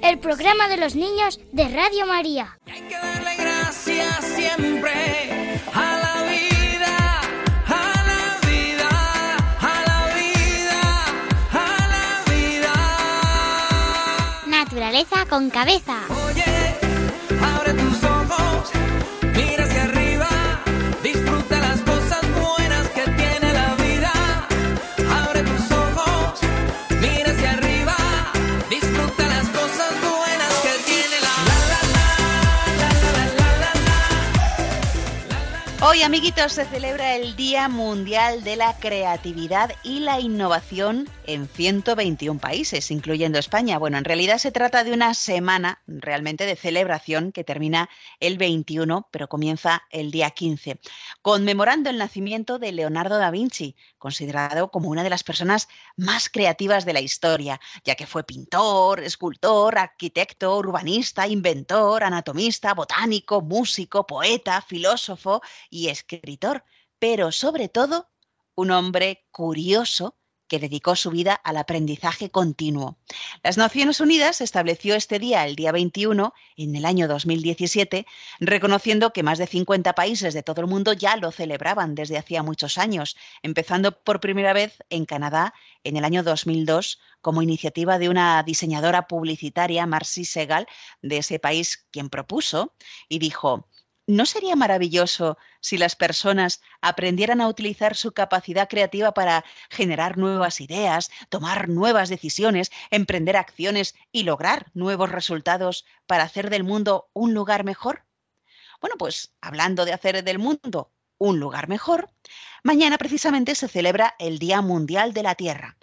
el 0.02 0.18
programa 0.18 0.68
de 0.68 0.76
los 0.76 0.94
niños 0.94 1.40
de 1.52 1.68
Radio 1.68 2.06
María. 2.06 2.58
Hay 2.66 2.82
que 2.82 2.96
darle 2.96 3.36
gracias 3.36 4.24
siempre 4.24 4.92
a 5.72 5.98
la 6.04 6.22
vida, 6.30 7.20
a 7.66 8.04
la 8.10 8.38
vida, 8.48 8.90
a 9.60 9.82
la 9.88 10.14
vida, 10.14 10.80
a 11.52 11.64
la 11.94 12.06
vida. 12.34 12.74
Naturaleza 14.46 15.26
con 15.28 15.50
cabeza. 15.50 15.98
Oye, 16.26 16.76
abre 17.40 17.72
tus 17.74 18.04
ojos, 18.04 18.11
Hoy, 35.84 36.02
amiguitos, 36.02 36.52
se 36.52 36.64
celebra 36.64 37.16
el 37.16 37.34
Día 37.34 37.68
Mundial 37.68 38.44
de 38.44 38.54
la 38.54 38.78
Creatividad 38.78 39.72
y 39.82 39.98
la 39.98 40.20
Innovación 40.20 41.08
en 41.26 41.48
121 41.48 42.38
países, 42.38 42.92
incluyendo 42.92 43.40
España. 43.40 43.78
Bueno, 43.78 43.98
en 43.98 44.04
realidad 44.04 44.38
se 44.38 44.52
trata 44.52 44.84
de 44.84 44.92
una 44.92 45.12
semana 45.14 45.82
realmente 45.88 46.46
de 46.46 46.54
celebración 46.54 47.32
que 47.32 47.42
termina 47.42 47.90
el 48.20 48.38
21, 48.38 49.08
pero 49.10 49.28
comienza 49.28 49.82
el 49.90 50.12
día 50.12 50.30
15, 50.30 50.78
conmemorando 51.20 51.90
el 51.90 51.98
nacimiento 51.98 52.60
de 52.60 52.70
Leonardo 52.70 53.18
da 53.18 53.32
Vinci, 53.32 53.74
considerado 53.98 54.70
como 54.70 54.88
una 54.88 55.02
de 55.02 55.10
las 55.10 55.24
personas 55.24 55.68
más 55.96 56.28
creativas 56.28 56.84
de 56.84 56.92
la 56.92 57.00
historia, 57.00 57.60
ya 57.84 57.96
que 57.96 58.06
fue 58.06 58.22
pintor, 58.22 59.00
escultor, 59.00 59.78
arquitecto, 59.78 60.56
urbanista, 60.56 61.26
inventor, 61.26 62.04
anatomista, 62.04 62.72
botánico, 62.74 63.40
músico, 63.40 64.06
poeta, 64.06 64.62
filósofo 64.62 65.42
y 65.72 65.88
escritor, 65.88 66.64
pero 67.00 67.32
sobre 67.32 67.68
todo 67.68 68.10
un 68.54 68.70
hombre 68.70 69.24
curioso 69.32 70.16
que 70.52 70.58
dedicó 70.58 70.96
su 70.96 71.10
vida 71.10 71.32
al 71.32 71.56
aprendizaje 71.56 72.28
continuo. 72.28 72.98
Las 73.42 73.56
Naciones 73.56 74.00
Unidas 74.00 74.42
estableció 74.42 74.94
este 74.94 75.18
día, 75.18 75.46
el 75.46 75.56
día 75.56 75.72
21, 75.72 76.34
en 76.58 76.76
el 76.76 76.84
año 76.84 77.08
2017, 77.08 78.04
reconociendo 78.38 79.14
que 79.14 79.22
más 79.22 79.38
de 79.38 79.46
50 79.46 79.94
países 79.94 80.34
de 80.34 80.42
todo 80.42 80.60
el 80.60 80.66
mundo 80.66 80.92
ya 80.92 81.16
lo 81.16 81.32
celebraban 81.32 81.94
desde 81.94 82.18
hacía 82.18 82.42
muchos 82.42 82.76
años, 82.76 83.16
empezando 83.42 83.98
por 84.02 84.20
primera 84.20 84.52
vez 84.52 84.76
en 84.90 85.06
Canadá 85.06 85.54
en 85.84 85.96
el 85.96 86.04
año 86.04 86.22
2002 86.22 87.00
como 87.22 87.40
iniciativa 87.40 87.98
de 87.98 88.10
una 88.10 88.42
diseñadora 88.42 89.06
publicitaria, 89.06 89.86
Marcy 89.86 90.26
Segal, 90.26 90.66
de 91.00 91.16
ese 91.16 91.38
país, 91.38 91.86
quien 91.90 92.10
propuso 92.10 92.74
y 93.08 93.20
dijo, 93.20 93.70
¿No 94.08 94.26
sería 94.26 94.56
maravilloso 94.56 95.38
si 95.60 95.78
las 95.78 95.94
personas 95.94 96.60
aprendieran 96.80 97.40
a 97.40 97.46
utilizar 97.46 97.94
su 97.94 98.12
capacidad 98.12 98.68
creativa 98.68 99.14
para 99.14 99.44
generar 99.70 100.18
nuevas 100.18 100.60
ideas, 100.60 101.10
tomar 101.28 101.68
nuevas 101.68 102.08
decisiones, 102.08 102.72
emprender 102.90 103.36
acciones 103.36 103.94
y 104.10 104.24
lograr 104.24 104.66
nuevos 104.74 105.12
resultados 105.12 105.84
para 106.06 106.24
hacer 106.24 106.50
del 106.50 106.64
mundo 106.64 107.10
un 107.12 107.32
lugar 107.32 107.62
mejor? 107.62 108.04
Bueno, 108.80 108.96
pues 108.98 109.34
hablando 109.40 109.84
de 109.84 109.92
hacer 109.92 110.24
del 110.24 110.40
mundo 110.40 110.90
un 111.16 111.38
lugar 111.38 111.68
mejor, 111.68 112.10
mañana 112.64 112.98
precisamente 112.98 113.54
se 113.54 113.68
celebra 113.68 114.16
el 114.18 114.40
Día 114.40 114.62
Mundial 114.62 115.12
de 115.12 115.22
la 115.22 115.36
Tierra. 115.36 115.76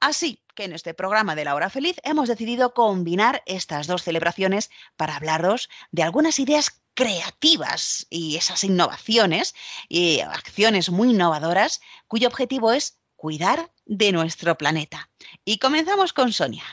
Así 0.00 0.42
que 0.56 0.64
en 0.64 0.72
este 0.72 0.92
programa 0.92 1.36
de 1.36 1.44
la 1.44 1.54
hora 1.54 1.70
feliz 1.70 1.96
hemos 2.02 2.28
decidido 2.28 2.74
combinar 2.74 3.42
estas 3.46 3.86
dos 3.86 4.02
celebraciones 4.02 4.70
para 4.96 5.14
hablaros 5.14 5.70
de 5.92 6.02
algunas 6.02 6.40
ideas 6.40 6.82
creativas 6.94 8.06
y 8.08 8.36
esas 8.36 8.64
innovaciones 8.64 9.54
y 9.88 10.20
acciones 10.20 10.90
muy 10.90 11.10
innovadoras 11.10 11.80
cuyo 12.06 12.28
objetivo 12.28 12.72
es 12.72 12.98
cuidar 13.16 13.70
de 13.84 14.12
nuestro 14.12 14.56
planeta. 14.56 15.10
Y 15.44 15.58
comenzamos 15.58 16.12
con 16.12 16.32
Sonia. 16.32 16.64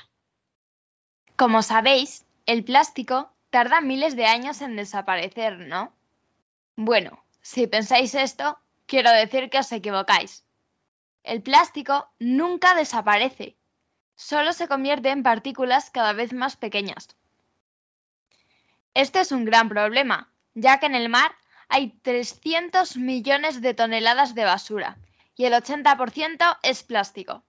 Como 1.36 1.64
sabéis, 1.64 2.26
el 2.46 2.64
plástico 2.64 3.32
tarda 3.50 3.82
miles 3.82 4.16
de 4.16 4.26
años 4.26 4.62
en 4.62 4.76
desaparecer, 4.76 5.58
¿no? 5.58 5.94
Bueno, 6.76 7.24
si 7.42 7.68
pensáis 7.68 8.16
esto, 8.16 8.60
quiero 8.86 9.12
decir 9.12 9.50
que 9.50 9.60
os 9.60 9.72
equivocáis. 9.72 10.46
El 11.24 11.42
plástico 11.42 12.10
nunca 12.20 12.74
desaparece, 12.76 13.56
solo 14.16 14.54
se 14.54 14.68
convierte 14.68 15.10
en 15.10 15.24
partículas 15.24 15.90
cada 15.90 16.14
vez 16.14 16.34
más 16.34 16.56
pequeñas. 16.56 17.16
Este 18.94 19.22
es 19.22 19.32
un 19.32 19.46
gran 19.46 19.70
problema, 19.70 20.30
ya 20.54 20.80
que 20.80 20.86
en 20.86 20.96
el 20.96 21.08
mar 21.08 21.34
hay 21.70 21.92
300 22.02 22.98
millones 22.98 23.62
de 23.62 23.74
toneladas 23.74 24.36
de 24.36 24.44
basura 24.44 24.98
y 25.38 25.46
el 25.46 25.54
80% 25.54 26.58
es 26.62 26.84
plástico. 26.84 27.44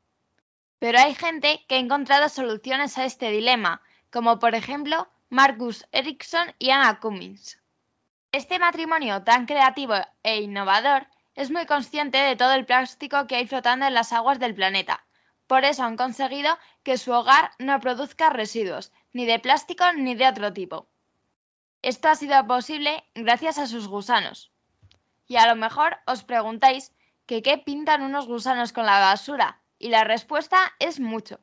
Pero 0.78 1.00
hay 1.00 1.14
gente 1.14 1.64
que 1.66 1.74
ha 1.74 1.78
encontrado 1.78 2.28
soluciones 2.28 2.96
a 2.96 3.04
este 3.04 3.30
dilema, 3.30 3.82
como 4.10 4.38
por 4.38 4.54
ejemplo 4.54 5.08
Marcus 5.30 5.84
Ericsson 5.90 6.54
y 6.60 6.70
Anna 6.70 7.00
Cummins. 7.00 7.58
Este 8.30 8.60
matrimonio 8.60 9.24
tan 9.24 9.46
creativo 9.46 9.94
e 10.22 10.42
innovador 10.42 11.08
es 11.34 11.50
muy 11.50 11.66
consciente 11.66 12.18
de 12.18 12.36
todo 12.36 12.52
el 12.52 12.66
plástico 12.66 13.26
que 13.26 13.36
hay 13.36 13.48
flotando 13.48 13.86
en 13.86 13.94
las 13.94 14.12
aguas 14.12 14.38
del 14.38 14.54
planeta. 14.54 15.04
Por 15.48 15.64
eso 15.64 15.82
han 15.82 15.96
conseguido 15.96 16.56
que 16.84 16.98
su 16.98 17.10
hogar 17.10 17.50
no 17.58 17.80
produzca 17.80 18.30
residuos, 18.30 18.92
ni 19.12 19.26
de 19.26 19.40
plástico 19.40 19.84
ni 19.92 20.14
de 20.14 20.28
otro 20.28 20.52
tipo. 20.52 20.88
Esto 21.82 22.08
ha 22.08 22.14
sido 22.14 22.46
posible 22.46 23.04
gracias 23.14 23.58
a 23.58 23.66
sus 23.66 23.88
gusanos. 23.88 24.52
Y 25.26 25.36
a 25.36 25.46
lo 25.46 25.56
mejor 25.56 25.98
os 26.06 26.22
preguntáis 26.22 26.92
que 27.26 27.42
qué 27.42 27.58
pintan 27.58 28.02
unos 28.02 28.26
gusanos 28.26 28.72
con 28.72 28.86
la 28.86 29.00
basura, 29.00 29.60
y 29.78 29.88
la 29.88 30.04
respuesta 30.04 30.72
es 30.78 31.00
mucho. 31.00 31.40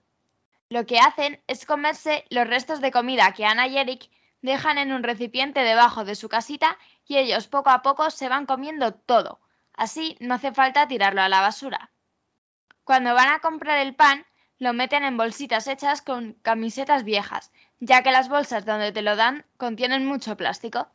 Lo 0.70 0.86
que 0.86 1.00
hacen 1.00 1.44
es 1.48 1.66
comerse 1.66 2.26
los 2.30 2.48
restos 2.48 2.80
de 2.80 2.92
comida 2.92 3.34
que 3.34 3.46
Ana 3.46 3.68
y 3.68 3.78
Eric 3.78 4.10
dejan 4.42 4.78
en 4.78 4.94
un 4.94 5.04
recipiente 5.04 5.60
debajo 5.62 6.06
de 6.06 6.16
su 6.16 6.30
casita 6.30 6.78
y 7.06 7.18
ellos 7.18 7.48
poco 7.48 7.70
a 7.72 7.82
poco 7.82 8.10
se 8.10 8.30
van 8.30 8.46
comiendo 8.46 8.94
todo. 8.94 9.42
Así 9.74 10.16
no 10.22 10.36
hace 10.36 10.54
falta 10.54 10.88
tirarlo 10.88 11.22
a 11.22 11.30
la 11.30 11.42
basura. 11.42 11.92
Cuando 12.86 13.14
van 13.14 13.30
a 13.30 13.40
comprar 13.40 13.80
el 13.80 13.96
pan, 13.96 14.26
lo 14.60 14.74
meten 14.74 15.04
en 15.04 15.18
bolsitas 15.18 15.68
hechas 15.68 16.02
con 16.02 16.34
camisetas 16.42 17.04
viejas, 17.04 17.52
ya 17.80 18.04
que 18.04 18.12
las 18.12 18.30
bolsas 18.30 18.66
donde 18.66 18.92
te 18.92 19.02
lo 19.02 19.16
dan 19.16 19.46
contienen 19.58 20.06
mucho 20.06 20.36
plástico. 20.38 20.88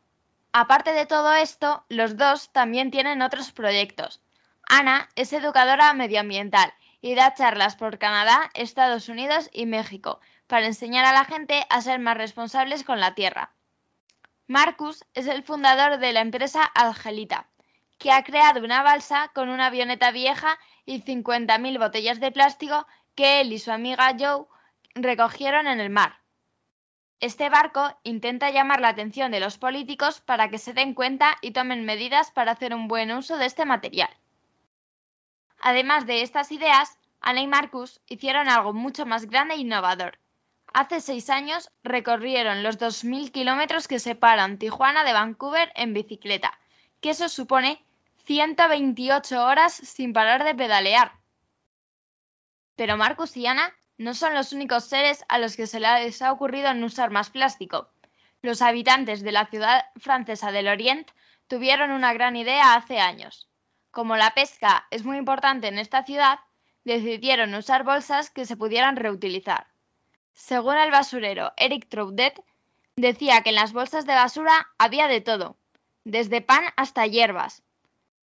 Aparte 0.53 0.93
de 0.93 1.05
todo 1.05 1.33
esto, 1.33 1.83
los 1.89 2.15
dos 2.15 2.51
también 2.53 2.91
tienen 2.91 3.21
otros 3.21 3.51
proyectos. 3.51 4.21
Ana 4.67 5.09
es 5.15 5.33
educadora 5.33 5.93
medioambiental 5.93 6.73
y 7.01 7.15
da 7.15 7.33
charlas 7.33 7.75
por 7.75 7.97
Canadá, 7.97 8.49
Estados 8.53 9.09
Unidos 9.09 9.49
y 9.51 9.65
México 9.65 10.19
para 10.47 10.67
enseñar 10.67 11.05
a 11.05 11.13
la 11.13 11.25
gente 11.25 11.65
a 11.69 11.81
ser 11.81 11.99
más 11.99 12.17
responsables 12.17 12.83
con 12.83 12.99
la 12.99 13.15
tierra. 13.15 13.51
Marcus 14.47 15.03
es 15.15 15.27
el 15.27 15.43
fundador 15.43 15.97
de 15.97 16.13
la 16.13 16.21
empresa 16.21 16.63
Algelita, 16.63 17.47
que 17.97 18.11
ha 18.11 18.23
creado 18.23 18.63
una 18.63 18.83
balsa 18.83 19.31
con 19.33 19.49
una 19.49 19.67
avioneta 19.67 20.11
vieja 20.11 20.59
y 20.85 21.01
50.000 21.01 21.79
botellas 21.79 22.19
de 22.19 22.31
plástico 22.31 22.85
que 23.15 23.41
él 23.41 23.53
y 23.53 23.59
su 23.59 23.71
amiga 23.71 24.15
Joe 24.19 24.45
recogieron 24.93 25.67
en 25.67 25.79
el 25.79 25.89
mar. 25.89 26.19
Este 27.21 27.49
barco 27.49 27.97
intenta 28.03 28.51
llamar 28.51 28.81
la 28.81 28.89
atención 28.89 29.31
de 29.31 29.39
los 29.39 29.57
políticos 29.57 30.21
para 30.21 30.49
que 30.49 30.57
se 30.57 30.73
den 30.73 30.93
cuenta 30.93 31.37
y 31.41 31.51
tomen 31.51 31.85
medidas 31.85 32.31
para 32.31 32.51
hacer 32.51 32.75
un 32.75 32.87
buen 32.87 33.11
uso 33.11 33.37
de 33.37 33.45
este 33.45 33.65
material. 33.65 34.09
Además 35.61 36.05
de 36.05 36.21
estas 36.21 36.51
ideas, 36.51 36.99
Ana 37.21 37.41
y 37.41 37.47
Marcus 37.47 38.01
hicieron 38.07 38.49
algo 38.49 38.73
mucho 38.73 39.05
más 39.05 39.25
grande 39.25 39.55
e 39.55 39.57
innovador. 39.57 40.19
Hace 40.73 40.99
seis 40.99 41.29
años 41.29 41.71
recorrieron 41.83 42.61
los 42.61 42.77
2.000 42.77 43.31
kilómetros 43.31 43.87
que 43.87 43.99
separan 43.99 44.59
Tijuana 44.59 45.05
de 45.05 45.13
Vancouver 45.13 45.71
en 45.75 45.93
bicicleta, 45.93 46.59
que 46.99 47.11
eso 47.11 47.29
supone 47.29 47.81
128 48.25 49.43
horas 49.43 49.73
sin 49.73 50.11
parar 50.11 50.43
de 50.43 50.53
pedalear. 50.53 51.13
Pero 52.75 52.97
Marcus 52.97 53.35
y 53.37 53.47
Ana 53.47 53.73
no 53.97 54.13
son 54.13 54.33
los 54.33 54.51
únicos 54.51 54.85
seres 54.85 55.23
a 55.29 55.37
los 55.37 55.55
que 55.55 55.67
se 55.67 55.79
les 55.79 56.21
ha 56.21 56.31
ocurrido 56.31 56.73
no 56.73 56.87
usar 56.87 57.11
más 57.11 57.29
plástico. 57.29 57.89
Los 58.41 58.61
habitantes 58.61 59.21
de 59.21 59.31
la 59.31 59.45
ciudad 59.47 59.85
francesa 59.95 60.51
del 60.51 60.67
Orient 60.67 61.09
tuvieron 61.47 61.91
una 61.91 62.13
gran 62.13 62.35
idea 62.35 62.75
hace 62.75 62.99
años. 62.99 63.49
Como 63.91 64.17
la 64.17 64.33
pesca 64.33 64.87
es 64.91 65.05
muy 65.05 65.17
importante 65.17 65.67
en 65.67 65.79
esta 65.79 66.03
ciudad, 66.03 66.39
decidieron 66.83 67.53
usar 67.55 67.83
bolsas 67.83 68.29
que 68.29 68.45
se 68.45 68.57
pudieran 68.57 68.97
reutilizar. 68.97 69.67
Según 70.33 70.75
el 70.75 70.91
basurero 70.91 71.53
Eric 71.55 71.87
Troudet, 71.87 72.43
decía 72.97 73.41
que 73.41 73.49
en 73.49 73.55
las 73.55 73.71
bolsas 73.71 74.05
de 74.05 74.13
basura 74.13 74.67
había 74.77 75.07
de 75.07 75.21
todo, 75.21 75.57
desde 76.03 76.41
pan 76.41 76.65
hasta 76.75 77.07
hierbas. 77.07 77.63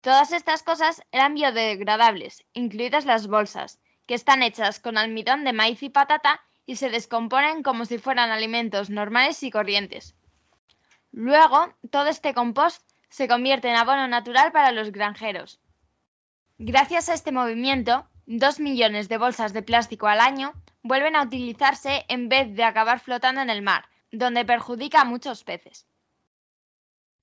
Todas 0.01 0.33
estas 0.33 0.61
cosas 0.63 1.03
eran 1.11 1.35
biodegradables, 1.35 2.43
incluidas 2.53 3.05
las 3.05 3.27
bolsas, 3.27 3.79
que 4.11 4.15
están 4.15 4.43
hechas 4.43 4.81
con 4.81 4.97
almidón 4.97 5.45
de 5.45 5.53
maíz 5.53 5.81
y 5.83 5.89
patata 5.89 6.41
y 6.65 6.75
se 6.75 6.89
descomponen 6.89 7.63
como 7.63 7.85
si 7.85 7.97
fueran 7.97 8.29
alimentos 8.29 8.89
normales 8.89 9.41
y 9.41 9.51
corrientes. 9.51 10.15
Luego, 11.13 11.73
todo 11.91 12.07
este 12.07 12.33
compost 12.33 12.83
se 13.07 13.29
convierte 13.29 13.69
en 13.69 13.77
abono 13.77 14.09
natural 14.09 14.51
para 14.51 14.73
los 14.73 14.91
granjeros. 14.91 15.61
Gracias 16.57 17.07
a 17.07 17.13
este 17.13 17.31
movimiento, 17.31 18.05
dos 18.25 18.59
millones 18.59 19.07
de 19.07 19.17
bolsas 19.17 19.53
de 19.53 19.61
plástico 19.61 20.07
al 20.07 20.19
año 20.19 20.51
vuelven 20.83 21.15
a 21.15 21.23
utilizarse 21.23 22.03
en 22.09 22.27
vez 22.27 22.53
de 22.53 22.65
acabar 22.65 22.99
flotando 22.99 23.39
en 23.39 23.49
el 23.49 23.61
mar, 23.61 23.85
donde 24.11 24.43
perjudica 24.43 24.99
a 24.99 25.05
muchos 25.05 25.45
peces. 25.45 25.87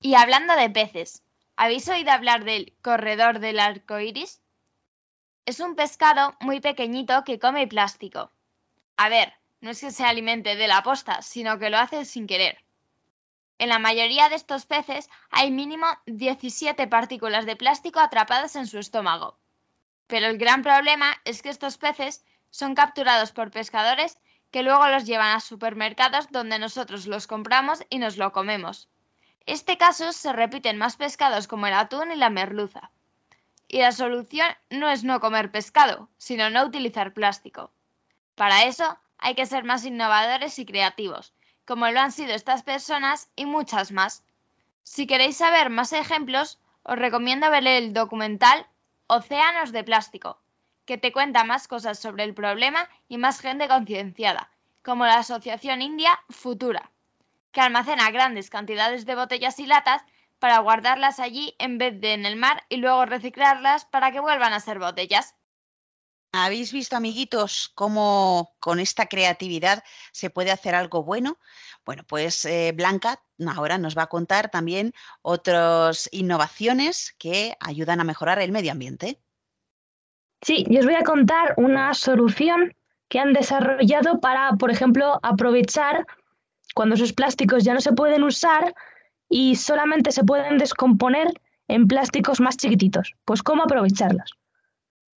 Y 0.00 0.14
hablando 0.14 0.56
de 0.56 0.70
peces, 0.70 1.22
¿habéis 1.54 1.86
oído 1.90 2.12
hablar 2.12 2.44
del 2.44 2.72
corredor 2.80 3.40
del 3.40 3.60
arco 3.60 4.00
iris? 4.00 4.40
Es 5.48 5.60
un 5.60 5.76
pescado 5.76 6.36
muy 6.40 6.60
pequeñito 6.60 7.24
que 7.24 7.38
come 7.38 7.66
plástico. 7.66 8.30
A 8.98 9.08
ver, 9.08 9.32
no 9.62 9.70
es 9.70 9.80
que 9.80 9.90
se 9.90 10.04
alimente 10.04 10.56
de 10.56 10.68
la 10.68 10.82
posta, 10.82 11.22
sino 11.22 11.58
que 11.58 11.70
lo 11.70 11.78
hace 11.78 12.04
sin 12.04 12.26
querer. 12.26 12.62
En 13.56 13.70
la 13.70 13.78
mayoría 13.78 14.28
de 14.28 14.34
estos 14.34 14.66
peces 14.66 15.08
hay 15.30 15.50
mínimo 15.50 15.86
17 16.04 16.86
partículas 16.88 17.46
de 17.46 17.56
plástico 17.56 17.98
atrapadas 17.98 18.56
en 18.56 18.66
su 18.66 18.78
estómago. 18.78 19.38
Pero 20.06 20.26
el 20.26 20.36
gran 20.36 20.62
problema 20.62 21.16
es 21.24 21.40
que 21.40 21.48
estos 21.48 21.78
peces 21.78 22.26
son 22.50 22.74
capturados 22.74 23.32
por 23.32 23.50
pescadores 23.50 24.18
que 24.50 24.62
luego 24.62 24.86
los 24.88 25.06
llevan 25.06 25.34
a 25.34 25.40
supermercados 25.40 26.30
donde 26.30 26.58
nosotros 26.58 27.06
los 27.06 27.26
compramos 27.26 27.82
y 27.88 28.00
nos 28.00 28.18
lo 28.18 28.32
comemos. 28.32 28.90
Este 29.46 29.78
caso 29.78 30.12
se 30.12 30.30
repite 30.34 30.68
en 30.68 30.76
más 30.76 30.98
pescados 30.98 31.48
como 31.48 31.68
el 31.68 31.72
atún 31.72 32.12
y 32.12 32.16
la 32.16 32.28
merluza. 32.28 32.90
Y 33.68 33.80
la 33.80 33.92
solución 33.92 34.48
no 34.70 34.88
es 34.88 35.04
no 35.04 35.20
comer 35.20 35.50
pescado, 35.50 36.08
sino 36.16 36.48
no 36.48 36.64
utilizar 36.64 37.12
plástico. 37.12 37.70
Para 38.34 38.64
eso 38.64 38.98
hay 39.18 39.34
que 39.34 39.46
ser 39.46 39.64
más 39.64 39.84
innovadores 39.84 40.58
y 40.58 40.64
creativos, 40.64 41.34
como 41.66 41.86
lo 41.90 42.00
han 42.00 42.12
sido 42.12 42.32
estas 42.32 42.62
personas 42.62 43.28
y 43.36 43.44
muchas 43.44 43.92
más. 43.92 44.24
Si 44.82 45.06
queréis 45.06 45.36
saber 45.36 45.68
más 45.68 45.92
ejemplos, 45.92 46.58
os 46.82 46.98
recomiendo 46.98 47.50
ver 47.50 47.66
el 47.66 47.92
documental 47.92 48.66
Océanos 49.06 49.72
de 49.72 49.84
Plástico, 49.84 50.40
que 50.86 50.96
te 50.96 51.12
cuenta 51.12 51.44
más 51.44 51.68
cosas 51.68 51.98
sobre 51.98 52.24
el 52.24 52.32
problema 52.32 52.88
y 53.08 53.18
más 53.18 53.40
gente 53.40 53.68
concienciada, 53.68 54.50
como 54.82 55.04
la 55.04 55.18
Asociación 55.18 55.82
India 55.82 56.18
Futura, 56.30 56.90
que 57.52 57.60
almacena 57.60 58.10
grandes 58.10 58.48
cantidades 58.48 59.04
de 59.04 59.14
botellas 59.14 59.58
y 59.58 59.66
latas 59.66 60.02
para 60.38 60.58
guardarlas 60.58 61.20
allí 61.20 61.54
en 61.58 61.78
vez 61.78 62.00
de 62.00 62.14
en 62.14 62.26
el 62.26 62.36
mar 62.36 62.64
y 62.68 62.76
luego 62.76 63.04
reciclarlas 63.06 63.84
para 63.86 64.12
que 64.12 64.20
vuelvan 64.20 64.52
a 64.52 64.60
ser 64.60 64.78
botellas. 64.78 65.34
¿Habéis 66.32 66.72
visto, 66.72 66.94
amiguitos, 66.94 67.70
cómo 67.74 68.54
con 68.60 68.80
esta 68.80 69.06
creatividad 69.06 69.82
se 70.12 70.28
puede 70.28 70.50
hacer 70.50 70.74
algo 70.74 71.02
bueno? 71.02 71.38
Bueno, 71.86 72.04
pues 72.06 72.44
eh, 72.44 72.72
Blanca 72.74 73.22
ahora 73.56 73.78
nos 73.78 73.96
va 73.96 74.02
a 74.02 74.08
contar 74.08 74.50
también 74.50 74.92
otras 75.22 76.08
innovaciones 76.12 77.14
que 77.18 77.56
ayudan 77.60 78.00
a 78.00 78.04
mejorar 78.04 78.40
el 78.40 78.52
medio 78.52 78.72
ambiente. 78.72 79.22
Sí, 80.42 80.66
yo 80.68 80.80
os 80.80 80.86
voy 80.86 80.96
a 80.96 81.02
contar 81.02 81.54
una 81.56 81.94
solución 81.94 82.76
que 83.08 83.18
han 83.18 83.32
desarrollado 83.32 84.20
para, 84.20 84.52
por 84.52 84.70
ejemplo, 84.70 85.18
aprovechar 85.22 86.06
cuando 86.74 86.94
esos 86.94 87.14
plásticos 87.14 87.64
ya 87.64 87.72
no 87.72 87.80
se 87.80 87.92
pueden 87.92 88.22
usar 88.22 88.74
y 89.28 89.56
solamente 89.56 90.12
se 90.12 90.24
pueden 90.24 90.58
descomponer 90.58 91.28
en 91.68 91.86
plásticos 91.86 92.40
más 92.40 92.56
chiquititos. 92.56 93.14
Pues, 93.24 93.42
¿cómo 93.42 93.64
aprovecharlos? 93.64 94.34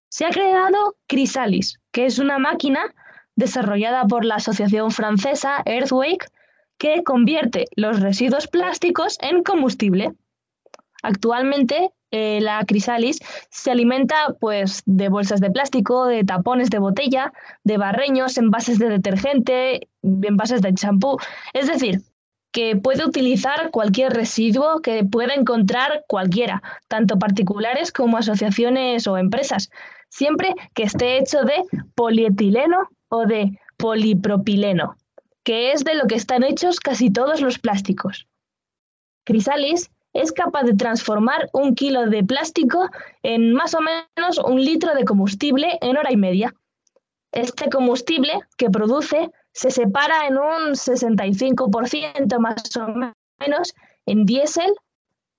Se 0.09 0.25
ha 0.25 0.29
creado 0.29 0.95
Chrysalis, 1.07 1.79
que 1.91 2.05
es 2.05 2.19
una 2.19 2.37
máquina 2.37 2.93
desarrollada 3.35 4.05
por 4.05 4.25
la 4.25 4.35
asociación 4.35 4.91
francesa 4.91 5.63
Earthwake 5.65 6.29
que 6.77 7.03
convierte 7.03 7.67
los 7.75 7.99
residuos 8.01 8.47
plásticos 8.47 9.17
en 9.21 9.43
combustible. 9.43 10.11
Actualmente 11.01 11.91
eh, 12.11 12.39
la 12.41 12.63
Chrysalis 12.65 13.19
se 13.49 13.71
alimenta 13.71 14.35
pues 14.39 14.83
de 14.85 15.07
bolsas 15.07 15.39
de 15.39 15.49
plástico, 15.49 16.05
de 16.05 16.25
tapones 16.25 16.69
de 16.69 16.79
botella, 16.79 17.31
de 17.63 17.77
barreños, 17.77 18.37
envases 18.37 18.79
de 18.79 18.89
detergente, 18.89 19.87
envases 20.03 20.61
de 20.61 20.73
champú, 20.73 21.17
es 21.53 21.67
decir, 21.67 22.01
que 22.51 22.75
puede 22.75 23.05
utilizar 23.05 23.71
cualquier 23.71 24.13
residuo 24.13 24.81
que 24.81 25.03
pueda 25.03 25.33
encontrar 25.33 26.03
cualquiera, 26.07 26.61
tanto 26.87 27.17
particulares 27.17 27.91
como 27.91 28.17
asociaciones 28.17 29.07
o 29.07 29.17
empresas 29.17 29.69
siempre 30.11 30.53
que 30.75 30.83
esté 30.83 31.17
hecho 31.17 31.43
de 31.43 31.63
polietileno 31.95 32.89
o 33.09 33.25
de 33.25 33.57
polipropileno, 33.77 34.97
que 35.43 35.71
es 35.71 35.83
de 35.83 35.95
lo 35.95 36.05
que 36.05 36.15
están 36.15 36.43
hechos 36.43 36.79
casi 36.79 37.11
todos 37.11 37.41
los 37.41 37.57
plásticos. 37.57 38.27
Chrysalis 39.25 39.89
es 40.13 40.31
capaz 40.33 40.63
de 40.63 40.75
transformar 40.75 41.49
un 41.53 41.73
kilo 41.73 42.07
de 42.07 42.23
plástico 42.23 42.89
en 43.23 43.53
más 43.53 43.73
o 43.73 43.79
menos 43.79 44.37
un 44.37 44.63
litro 44.63 44.93
de 44.93 45.05
combustible 45.05 45.79
en 45.81 45.97
hora 45.97 46.11
y 46.11 46.17
media. 46.17 46.53
Este 47.31 47.69
combustible 47.69 48.33
que 48.57 48.69
produce 48.69 49.31
se 49.53 49.71
separa 49.71 50.27
en 50.27 50.37
un 50.37 50.73
65% 50.73 52.39
más 52.39 52.77
o 52.77 52.87
menos 53.39 53.73
en 54.05 54.25
diésel, 54.25 54.73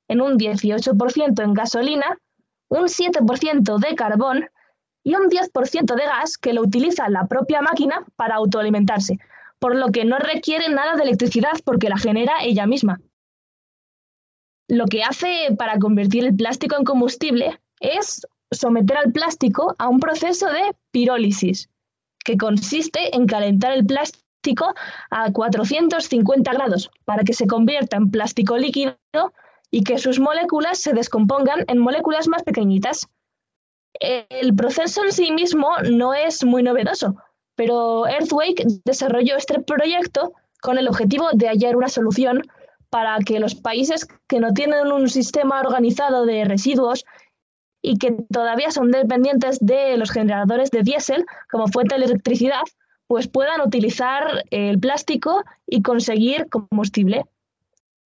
en 0.08 0.20
un 0.20 0.38
18% 0.38 1.42
en 1.42 1.54
gasolina, 1.54 2.18
un 2.68 2.84
7% 2.84 3.78
de 3.78 3.94
carbón 3.94 4.46
y 5.02 5.14
un 5.14 5.28
10% 5.28 5.94
de 5.94 6.04
gas 6.04 6.38
que 6.38 6.52
lo 6.52 6.62
utiliza 6.62 7.08
la 7.08 7.26
propia 7.26 7.60
máquina 7.62 8.04
para 8.16 8.36
autoalimentarse, 8.36 9.18
por 9.58 9.74
lo 9.76 9.88
que 9.88 10.04
no 10.04 10.18
requiere 10.18 10.68
nada 10.68 10.96
de 10.96 11.02
electricidad 11.02 11.52
porque 11.64 11.88
la 11.88 11.98
genera 11.98 12.42
ella 12.42 12.66
misma. 12.66 13.00
Lo 14.68 14.86
que 14.86 15.02
hace 15.02 15.54
para 15.58 15.78
convertir 15.78 16.24
el 16.24 16.36
plástico 16.36 16.76
en 16.76 16.84
combustible 16.84 17.60
es 17.80 18.26
someter 18.50 18.96
al 18.96 19.12
plástico 19.12 19.74
a 19.78 19.88
un 19.88 19.98
proceso 19.98 20.46
de 20.46 20.74
pirólisis, 20.90 21.68
que 22.24 22.36
consiste 22.36 23.14
en 23.14 23.26
calentar 23.26 23.72
el 23.72 23.84
plástico 23.84 24.74
a 25.10 25.32
450 25.32 26.52
grados 26.52 26.90
para 27.04 27.22
que 27.22 27.32
se 27.32 27.46
convierta 27.46 27.96
en 27.96 28.10
plástico 28.10 28.56
líquido 28.56 28.96
y 29.70 29.84
que 29.84 29.98
sus 29.98 30.20
moléculas 30.20 30.78
se 30.78 30.92
descompongan 30.92 31.64
en 31.68 31.78
moléculas 31.78 32.28
más 32.28 32.42
pequeñitas. 32.42 33.08
El 34.00 34.54
proceso 34.54 35.04
en 35.04 35.12
sí 35.12 35.32
mismo 35.32 35.70
no 35.90 36.14
es 36.14 36.44
muy 36.44 36.62
novedoso, 36.62 37.16
pero 37.54 38.06
Earthwake 38.06 38.64
desarrolló 38.84 39.36
este 39.36 39.60
proyecto 39.60 40.32
con 40.60 40.78
el 40.78 40.88
objetivo 40.88 41.28
de 41.32 41.48
hallar 41.48 41.76
una 41.76 41.88
solución 41.88 42.42
para 42.90 43.18
que 43.20 43.40
los 43.40 43.54
países 43.54 44.06
que 44.28 44.38
no 44.38 44.52
tienen 44.52 44.92
un 44.92 45.08
sistema 45.08 45.60
organizado 45.60 46.26
de 46.26 46.44
residuos 46.44 47.04
y 47.82 47.98
que 47.98 48.16
todavía 48.32 48.70
son 48.70 48.90
dependientes 48.92 49.58
de 49.60 49.96
los 49.96 50.10
generadores 50.10 50.70
de 50.70 50.82
diésel 50.82 51.26
como 51.50 51.66
fuente 51.66 51.98
de 51.98 52.04
electricidad, 52.04 52.62
pues 53.08 53.28
puedan 53.28 53.60
utilizar 53.60 54.44
el 54.50 54.78
plástico 54.78 55.44
y 55.66 55.82
conseguir 55.82 56.48
combustible. 56.48 57.24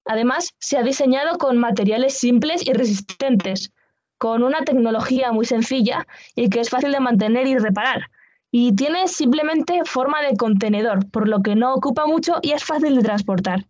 Además, 0.05 0.55
se 0.59 0.77
ha 0.77 0.83
diseñado 0.83 1.39
con 1.39 1.59
materiales 1.59 2.19
simples 2.19 2.67
y 2.67 2.73
resistentes, 2.73 3.73
con 4.19 4.43
una 4.43 4.61
tecnología 4.61 5.33
muy 5.33 5.47
sencilla 5.47 6.07
y 6.37 6.51
que 6.51 6.61
es 6.61 6.71
fácil 6.71 6.93
de 6.93 7.01
mantener 7.01 7.47
y 7.47 7.59
reparar. 7.59 8.03
Y 8.51 8.77
tiene 8.77 9.09
simplemente 9.09 9.81
forma 9.85 10.21
de 10.23 10.37
contenedor, 10.37 11.11
por 11.11 11.29
lo 11.29 11.43
que 11.43 11.57
no 11.57 11.75
ocupa 11.75 12.07
mucho 12.07 12.35
y 12.43 12.53
es 12.53 12.63
fácil 12.63 12.95
de 12.95 13.03
transportar. 13.03 13.67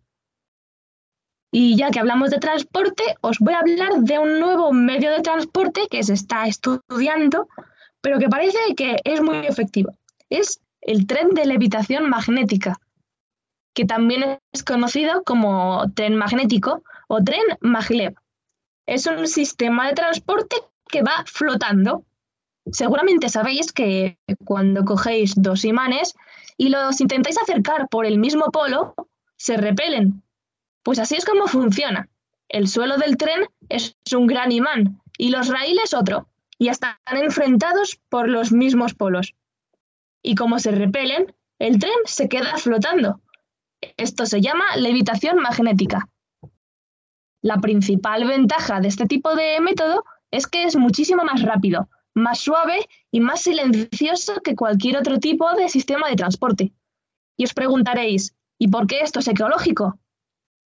Y 1.55 1.75
ya 1.77 1.91
que 1.91 1.99
hablamos 1.99 2.31
de 2.31 2.39
transporte, 2.39 3.03
os 3.21 3.37
voy 3.37 3.53
a 3.53 3.59
hablar 3.59 3.99
de 3.99 4.17
un 4.17 4.39
nuevo 4.39 4.73
medio 4.73 5.11
de 5.11 5.21
transporte 5.21 5.87
que 5.87 6.01
se 6.01 6.13
está 6.13 6.47
estudiando, 6.47 7.47
pero 8.01 8.17
que 8.17 8.27
parece 8.27 8.57
que 8.75 8.97
es 9.03 9.21
muy 9.21 9.37
efectivo. 9.37 9.91
Es 10.31 10.59
el 10.81 11.05
tren 11.05 11.29
de 11.29 11.45
levitación 11.45 12.09
magnética, 12.09 12.79
que 13.75 13.85
también 13.85 14.39
es 14.51 14.63
conocido 14.63 15.21
como 15.23 15.83
tren 15.93 16.15
magnético 16.15 16.81
o 17.07 17.23
tren 17.23 17.43
maglev. 17.61 18.15
Es 18.87 19.05
un 19.05 19.27
sistema 19.27 19.87
de 19.87 19.93
transporte 19.93 20.55
que 20.89 21.03
va 21.03 21.23
flotando. 21.27 22.03
Seguramente 22.71 23.29
sabéis 23.29 23.71
que 23.71 24.17
cuando 24.43 24.85
cogéis 24.85 25.35
dos 25.35 25.65
imanes 25.65 26.15
y 26.57 26.69
los 26.69 26.99
intentáis 26.99 27.39
acercar 27.39 27.89
por 27.89 28.07
el 28.07 28.17
mismo 28.17 28.45
polo, 28.49 28.95
se 29.37 29.55
repelen 29.55 30.23
pues 30.83 30.99
así 30.99 31.15
es 31.15 31.25
como 31.25 31.47
funciona. 31.47 32.09
El 32.49 32.67
suelo 32.67 32.97
del 32.97 33.17
tren 33.17 33.47
es 33.69 33.95
un 34.15 34.27
gran 34.27 34.51
imán 34.51 35.01
y 35.17 35.29
los 35.29 35.47
raíles 35.47 35.93
otro, 35.93 36.29
y 36.59 36.69
están 36.69 36.95
enfrentados 37.11 37.99
por 38.09 38.29
los 38.29 38.51
mismos 38.51 38.93
polos. 38.93 39.35
Y 40.21 40.35
como 40.35 40.59
se 40.59 40.71
repelen, 40.71 41.35
el 41.59 41.79
tren 41.79 41.93
se 42.05 42.29
queda 42.29 42.57
flotando. 42.57 43.21
Esto 43.97 44.25
se 44.25 44.41
llama 44.41 44.75
levitación 44.77 45.37
magnética. 45.37 46.09
La 47.41 47.57
principal 47.57 48.25
ventaja 48.25 48.79
de 48.79 48.87
este 48.87 49.05
tipo 49.05 49.35
de 49.35 49.59
método 49.59 50.05
es 50.31 50.47
que 50.47 50.63
es 50.63 50.75
muchísimo 50.77 51.23
más 51.23 51.41
rápido, 51.41 51.89
más 52.13 52.39
suave 52.39 52.87
y 53.11 53.19
más 53.19 53.41
silencioso 53.41 54.41
que 54.41 54.55
cualquier 54.55 54.97
otro 54.97 55.19
tipo 55.19 55.51
de 55.53 55.67
sistema 55.67 56.09
de 56.09 56.15
transporte. 56.15 56.73
Y 57.35 57.43
os 57.43 57.53
preguntaréis, 57.53 58.35
¿y 58.57 58.69
por 58.69 58.87
qué 58.87 59.01
esto 59.01 59.19
es 59.19 59.27
ecológico? 59.27 59.99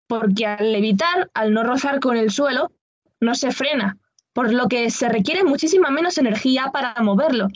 Porque 0.08 0.46
al 0.46 0.72
levitar, 0.72 1.30
al 1.34 1.52
no 1.52 1.62
rozar 1.62 2.00
con 2.00 2.16
el 2.16 2.30
suelo, 2.30 2.72
no 3.20 3.34
se 3.34 3.52
frena, 3.52 3.98
por 4.32 4.52
lo 4.52 4.68
que 4.68 4.90
se 4.90 5.08
requiere 5.08 5.44
muchísima 5.44 5.90
menos 5.90 6.18
energía 6.18 6.70
para 6.72 6.94
moverlo. 7.02 7.48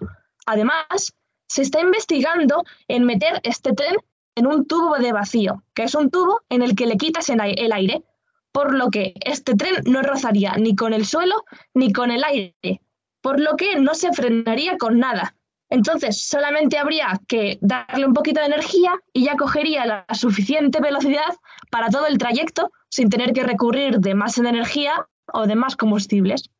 Además, 0.47 1.13
se 1.49 1.63
está 1.63 1.81
investigando 1.81 2.65
en 2.89 3.05
meter 3.05 3.41
este 3.43 3.73
tren 3.73 3.97
en 4.35 4.47
un 4.47 4.67
tubo 4.67 4.97
de 4.99 5.13
vacío, 5.13 5.63
que 5.75 5.85
es 5.85 5.95
un 5.95 6.11
tubo 6.11 6.43
en 6.49 6.63
el 6.63 6.75
que 6.75 6.87
le 6.87 6.97
quitas 6.97 7.29
el 7.29 7.41
aire, 7.41 8.05
por 8.53 8.75
lo 8.75 8.91
que 8.91 9.15
este 9.25 9.55
tren 9.55 9.83
no 9.87 10.03
rozaría 10.03 10.55
ni 10.57 10.77
con 10.77 10.93
el 10.93 11.07
suelo 11.07 11.45
ni 11.75 11.93
con 11.93 12.11
el 12.11 12.23
aire, 12.23 12.83
por 13.21 13.41
lo 13.41 13.57
que 13.57 13.77
no 13.77 13.95
se 13.95 14.13
frenaría 14.13 14.77
con 14.79 14.99
nada. 14.99 15.37
Entonces, 15.73 16.23
solamente 16.23 16.77
habría 16.77 17.19
que 17.27 17.57
darle 17.63 18.05
un 18.05 18.13
poquito 18.13 18.41
de 18.41 18.47
energía 18.47 18.93
y 19.15 19.25
ya 19.25 19.39
cogería 19.39 19.87
la 19.87 20.05
suficiente 20.13 20.83
velocidad 20.83 21.35
para 21.71 21.89
todo 21.89 22.07
el 22.09 22.19
trayecto 22.19 22.71
sin 22.91 23.09
tener 23.09 23.33
que 23.33 23.43
recurrir 23.43 23.99
de 23.99 24.15
más 24.15 24.37
energía 24.37 25.09
o 25.33 25.47
de 25.47 25.55
más 25.55 25.75
combustibles. 25.75 26.51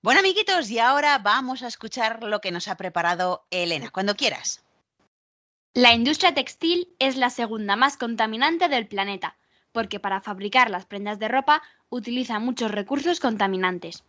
Bueno, 0.00 0.20
amiguitos, 0.20 0.70
y 0.70 0.78
ahora 0.78 1.18
vamos 1.18 1.64
a 1.64 1.66
escuchar 1.66 2.22
lo 2.22 2.40
que 2.40 2.52
nos 2.52 2.68
ha 2.68 2.76
preparado 2.76 3.48
Elena, 3.50 3.90
cuando 3.90 4.14
quieras. 4.14 4.64
La 5.74 5.92
industria 5.92 6.32
textil 6.34 6.94
es 7.00 7.16
la 7.16 7.30
segunda 7.30 7.74
más 7.74 7.96
contaminante 7.96 8.68
del 8.68 8.86
planeta, 8.86 9.36
porque 9.72 9.98
para 9.98 10.20
fabricar 10.20 10.70
las 10.70 10.86
prendas 10.86 11.18
de 11.18 11.26
ropa 11.26 11.62
utiliza 11.88 12.38
muchos 12.38 12.70
recursos 12.70 13.18
contaminantes. 13.18 14.04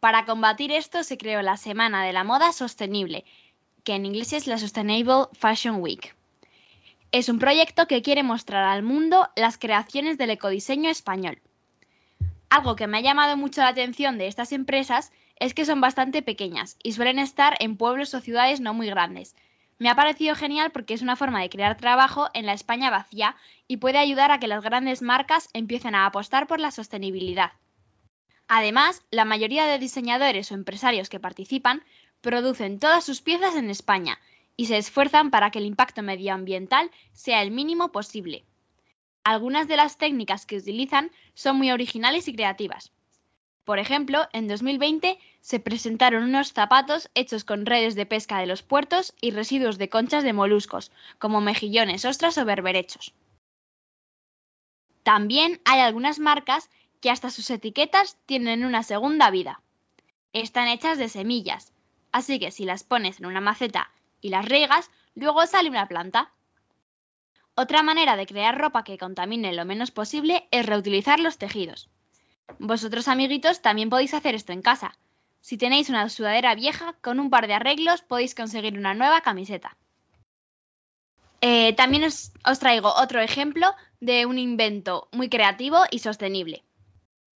Para 0.00 0.24
combatir 0.26 0.70
esto 0.70 1.02
se 1.02 1.18
creó 1.18 1.42
la 1.42 1.56
Semana 1.56 2.04
de 2.04 2.12
la 2.12 2.22
Moda 2.22 2.52
Sostenible, 2.52 3.24
que 3.82 3.94
en 3.94 4.06
inglés 4.06 4.32
es 4.32 4.46
la 4.46 4.56
Sustainable 4.58 5.26
Fashion 5.32 5.82
Week. 5.82 6.14
Es 7.10 7.28
un 7.28 7.40
proyecto 7.40 7.88
que 7.88 8.00
quiere 8.00 8.22
mostrar 8.22 8.62
al 8.62 8.84
mundo 8.84 9.28
las 9.34 9.58
creaciones 9.58 10.16
del 10.16 10.30
ecodiseño 10.30 10.88
español. 10.88 11.40
Algo 12.48 12.76
que 12.76 12.86
me 12.86 12.98
ha 12.98 13.00
llamado 13.00 13.36
mucho 13.36 13.60
la 13.60 13.68
atención 13.68 14.18
de 14.18 14.28
estas 14.28 14.52
empresas 14.52 15.10
es 15.40 15.52
que 15.52 15.64
son 15.64 15.80
bastante 15.80 16.22
pequeñas 16.22 16.76
y 16.80 16.92
suelen 16.92 17.18
estar 17.18 17.56
en 17.58 17.76
pueblos 17.76 18.14
o 18.14 18.20
ciudades 18.20 18.60
no 18.60 18.74
muy 18.74 18.86
grandes. 18.86 19.34
Me 19.78 19.90
ha 19.90 19.96
parecido 19.96 20.36
genial 20.36 20.70
porque 20.70 20.94
es 20.94 21.02
una 21.02 21.16
forma 21.16 21.40
de 21.40 21.50
crear 21.50 21.76
trabajo 21.76 22.28
en 22.34 22.46
la 22.46 22.52
España 22.52 22.90
vacía 22.90 23.34
y 23.66 23.78
puede 23.78 23.98
ayudar 23.98 24.30
a 24.30 24.38
que 24.38 24.46
las 24.46 24.62
grandes 24.62 25.02
marcas 25.02 25.48
empiecen 25.54 25.96
a 25.96 26.06
apostar 26.06 26.46
por 26.46 26.60
la 26.60 26.70
sostenibilidad. 26.70 27.50
Además, 28.48 29.02
la 29.10 29.26
mayoría 29.26 29.66
de 29.66 29.78
diseñadores 29.78 30.50
o 30.50 30.54
empresarios 30.54 31.10
que 31.10 31.20
participan 31.20 31.82
producen 32.22 32.80
todas 32.80 33.04
sus 33.04 33.20
piezas 33.20 33.54
en 33.54 33.70
España 33.70 34.18
y 34.56 34.66
se 34.66 34.78
esfuerzan 34.78 35.30
para 35.30 35.50
que 35.50 35.58
el 35.58 35.66
impacto 35.66 36.02
medioambiental 36.02 36.90
sea 37.12 37.42
el 37.42 37.50
mínimo 37.50 37.92
posible. 37.92 38.44
Algunas 39.22 39.68
de 39.68 39.76
las 39.76 39.98
técnicas 39.98 40.46
que 40.46 40.56
utilizan 40.56 41.12
son 41.34 41.56
muy 41.56 41.70
originales 41.70 42.26
y 42.26 42.34
creativas. 42.34 42.90
Por 43.64 43.78
ejemplo, 43.78 44.26
en 44.32 44.48
2020 44.48 45.18
se 45.42 45.60
presentaron 45.60 46.24
unos 46.24 46.54
zapatos 46.54 47.10
hechos 47.14 47.44
con 47.44 47.66
redes 47.66 47.94
de 47.94 48.06
pesca 48.06 48.38
de 48.38 48.46
los 48.46 48.62
puertos 48.62 49.14
y 49.20 49.30
residuos 49.30 49.76
de 49.76 49.90
conchas 49.90 50.24
de 50.24 50.32
moluscos, 50.32 50.90
como 51.18 51.42
mejillones, 51.42 52.06
ostras 52.06 52.38
o 52.38 52.46
berberechos. 52.46 53.12
También 55.02 55.60
hay 55.66 55.80
algunas 55.80 56.18
marcas 56.18 56.70
que 57.00 57.10
hasta 57.10 57.30
sus 57.30 57.50
etiquetas 57.50 58.16
tienen 58.26 58.64
una 58.64 58.82
segunda 58.82 59.30
vida. 59.30 59.60
Están 60.32 60.68
hechas 60.68 60.98
de 60.98 61.08
semillas, 61.08 61.72
así 62.12 62.38
que 62.38 62.50
si 62.50 62.64
las 62.64 62.84
pones 62.84 63.20
en 63.20 63.26
una 63.26 63.40
maceta 63.40 63.90
y 64.20 64.30
las 64.30 64.44
riegas, 64.44 64.90
luego 65.14 65.46
sale 65.46 65.70
una 65.70 65.86
planta. 65.86 66.32
Otra 67.54 67.82
manera 67.82 68.16
de 68.16 68.26
crear 68.26 68.56
ropa 68.56 68.84
que 68.84 68.98
contamine 68.98 69.52
lo 69.52 69.64
menos 69.64 69.90
posible 69.90 70.46
es 70.50 70.64
reutilizar 70.66 71.18
los 71.18 71.38
tejidos. 71.38 71.88
Vosotros, 72.58 73.08
amiguitos, 73.08 73.62
también 73.62 73.90
podéis 73.90 74.14
hacer 74.14 74.34
esto 74.34 74.52
en 74.52 74.62
casa. 74.62 74.96
Si 75.40 75.56
tenéis 75.56 75.88
una 75.88 76.08
sudadera 76.08 76.54
vieja, 76.54 76.94
con 77.00 77.20
un 77.20 77.30
par 77.30 77.46
de 77.46 77.54
arreglos 77.54 78.02
podéis 78.02 78.34
conseguir 78.34 78.78
una 78.78 78.94
nueva 78.94 79.20
camiseta. 79.22 79.76
Eh, 81.40 81.72
también 81.74 82.04
os 82.04 82.58
traigo 82.58 82.92
otro 82.94 83.20
ejemplo 83.20 83.68
de 84.00 84.26
un 84.26 84.38
invento 84.38 85.08
muy 85.12 85.28
creativo 85.28 85.78
y 85.90 86.00
sostenible. 86.00 86.64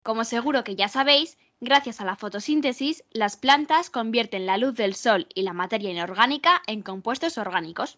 Como 0.03 0.23
seguro 0.23 0.63
que 0.63 0.75
ya 0.75 0.87
sabéis, 0.87 1.37
Gracias 1.61 1.99
a 1.99 2.05
la 2.05 2.15
fotosíntesis, 2.15 3.03
las 3.11 3.35
plantas 3.35 3.89
convierten 3.89 4.45
la 4.45 4.57
luz 4.57 4.75
del 4.75 4.95
sol 4.95 5.27
y 5.35 5.41
la 5.41 5.51
materia 5.51 5.91
inorgánica 5.91 6.61
en 6.67 6.81
compuestos 6.81 7.37
orgánicos. 7.37 7.97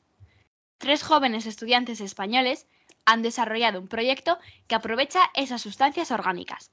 Tres 0.80 1.04
jóvenes 1.04 1.46
estudiantes 1.46 2.02
españoles 2.02 2.66
han 3.06 3.22
desarrollado 3.22 3.80
un 3.80 3.88
proyecto 3.88 4.40
que 4.68 4.74
aprovecha 4.74 5.30
esas 5.36 5.62
sustancias 5.62 6.10
orgánicas. 6.10 6.72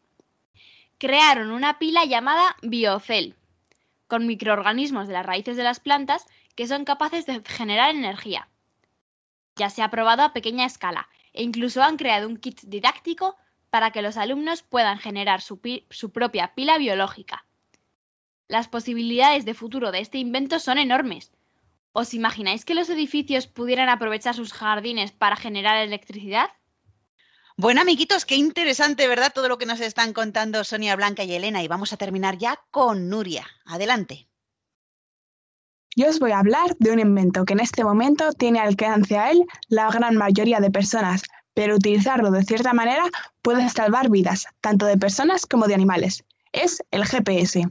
Crearon 0.96 1.50
una 1.50 1.78
pila 1.78 2.06
llamada 2.06 2.56
Biocel, 2.62 3.36
con 4.06 4.26
microorganismos 4.26 5.08
de 5.08 5.12
las 5.12 5.26
raíces 5.26 5.58
de 5.58 5.64
las 5.64 5.80
plantas 5.80 6.24
que 6.54 6.66
son 6.66 6.86
capaces 6.86 7.26
de 7.26 7.42
generar 7.44 7.90
energía. 7.90 8.48
Ya 9.56 9.68
se 9.68 9.82
ha 9.82 9.90
probado 9.90 10.22
a 10.22 10.32
pequeña 10.32 10.64
escala 10.64 11.06
e 11.34 11.42
incluso 11.42 11.82
han 11.82 11.98
creado 11.98 12.28
un 12.28 12.38
kit 12.38 12.62
didáctico 12.62 13.36
para 13.70 13.90
que 13.90 14.02
los 14.02 14.16
alumnos 14.16 14.62
puedan 14.62 14.98
generar 14.98 15.40
su, 15.40 15.60
pi- 15.60 15.86
su 15.90 16.10
propia 16.10 16.54
pila 16.54 16.78
biológica. 16.78 17.46
Las 18.48 18.68
posibilidades 18.68 19.44
de 19.44 19.54
futuro 19.54 19.92
de 19.92 20.00
este 20.00 20.18
invento 20.18 20.58
son 20.58 20.78
enormes. 20.78 21.32
¿Os 21.92 22.14
imagináis 22.14 22.64
que 22.64 22.74
los 22.74 22.88
edificios 22.88 23.46
pudieran 23.46 23.88
aprovechar 23.88 24.34
sus 24.34 24.52
jardines 24.52 25.12
para 25.12 25.36
generar 25.36 25.76
electricidad? 25.78 26.50
Bueno, 27.56 27.80
amiguitos, 27.80 28.24
qué 28.24 28.36
interesante, 28.36 29.08
¿verdad? 29.08 29.32
Todo 29.34 29.48
lo 29.48 29.58
que 29.58 29.66
nos 29.66 29.80
están 29.80 30.12
contando 30.12 30.62
Sonia 30.62 30.94
Blanca 30.94 31.24
y 31.24 31.34
Elena. 31.34 31.62
Y 31.62 31.68
vamos 31.68 31.92
a 31.92 31.96
terminar 31.96 32.38
ya 32.38 32.60
con 32.70 33.08
Nuria. 33.08 33.46
Adelante. 33.64 34.28
Yo 35.96 36.08
os 36.08 36.20
voy 36.20 36.30
a 36.30 36.38
hablar 36.38 36.76
de 36.78 36.92
un 36.92 37.00
invento 37.00 37.44
que 37.44 37.54
en 37.54 37.60
este 37.60 37.82
momento 37.82 38.32
tiene 38.32 38.60
alcance 38.60 39.18
a 39.18 39.32
él 39.32 39.44
la 39.66 39.90
gran 39.90 40.16
mayoría 40.16 40.60
de 40.60 40.70
personas, 40.70 41.22
pero 41.58 41.74
utilizarlo 41.74 42.30
de 42.30 42.44
cierta 42.44 42.72
manera 42.72 43.02
puede 43.42 43.68
salvar 43.68 44.10
vidas, 44.10 44.46
tanto 44.60 44.86
de 44.86 44.96
personas 44.96 45.44
como 45.44 45.66
de 45.66 45.74
animales. 45.74 46.22
Es 46.52 46.84
el 46.92 47.04
GPS. 47.04 47.66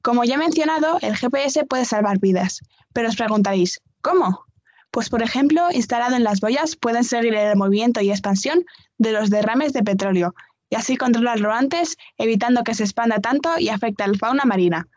Como 0.00 0.24
ya 0.24 0.36
he 0.36 0.38
mencionado, 0.38 0.96
el 1.02 1.14
GPS 1.14 1.66
puede 1.66 1.84
salvar 1.84 2.18
vidas, 2.18 2.62
pero 2.94 3.10
os 3.10 3.16
preguntaréis, 3.16 3.82
¿cómo? 4.00 4.46
Pues 4.90 5.10
por 5.10 5.22
ejemplo, 5.22 5.68
instalado 5.70 6.16
en 6.16 6.24
las 6.24 6.40
boyas 6.40 6.76
pueden 6.76 7.04
seguir 7.04 7.34
el 7.34 7.58
movimiento 7.58 8.00
y 8.00 8.10
expansión 8.10 8.64
de 8.96 9.12
los 9.12 9.28
derrames 9.28 9.74
de 9.74 9.82
petróleo 9.82 10.34
y 10.70 10.76
así 10.76 10.96
controlarlo 10.96 11.52
antes, 11.52 11.98
evitando 12.16 12.64
que 12.64 12.74
se 12.74 12.84
expanda 12.84 13.18
tanto 13.18 13.58
y 13.58 13.68
afecte 13.68 14.04
a 14.04 14.08
la 14.08 14.16
fauna 14.16 14.44
marina 14.46 14.88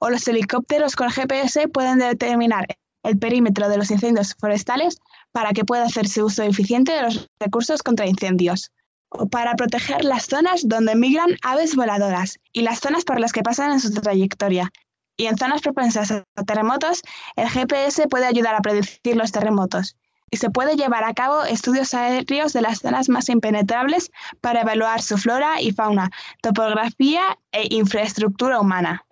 o 0.00 0.10
los 0.10 0.28
helicópteros 0.28 0.96
con 0.96 1.08
GPS 1.08 1.66
pueden 1.68 1.98
determinar 1.98 2.66
el 3.04 3.18
perímetro 3.18 3.70
de 3.70 3.78
los 3.78 3.90
incendios 3.90 4.34
forestales 4.38 5.00
para 5.32 5.52
que 5.52 5.64
pueda 5.64 5.84
hacerse 5.84 6.22
uso 6.22 6.42
eficiente 6.42 6.92
de 6.92 7.02
los 7.02 7.28
recursos 7.38 7.82
contra 7.82 8.06
incendios, 8.06 8.72
o 9.10 9.28
para 9.28 9.54
proteger 9.54 10.04
las 10.04 10.26
zonas 10.26 10.68
donde 10.68 10.94
migran 10.94 11.36
aves 11.42 11.76
voladoras 11.76 12.38
y 12.52 12.62
las 12.62 12.80
zonas 12.80 13.04
por 13.04 13.20
las 13.20 13.32
que 13.32 13.42
pasan 13.42 13.72
en 13.72 13.80
su 13.80 13.92
trayectoria. 13.92 14.70
Y 15.16 15.26
en 15.26 15.36
zonas 15.36 15.62
propensas 15.62 16.12
a 16.12 16.24
terremotos, 16.46 17.02
el 17.36 17.48
GPS 17.48 18.06
puede 18.06 18.26
ayudar 18.26 18.54
a 18.54 18.60
predecir 18.60 19.16
los 19.16 19.32
terremotos. 19.32 19.96
Y 20.30 20.36
se 20.36 20.50
puede 20.50 20.76
llevar 20.76 21.04
a 21.04 21.14
cabo 21.14 21.44
estudios 21.44 21.94
aéreos 21.94 22.52
de 22.52 22.60
las 22.60 22.80
zonas 22.80 23.08
más 23.08 23.28
impenetrables 23.28 24.10
para 24.40 24.60
evaluar 24.60 25.00
su 25.00 25.16
flora 25.16 25.60
y 25.60 25.72
fauna, 25.72 26.10
topografía 26.42 27.38
e 27.50 27.74
infraestructura 27.74 28.60
humana. 28.60 29.07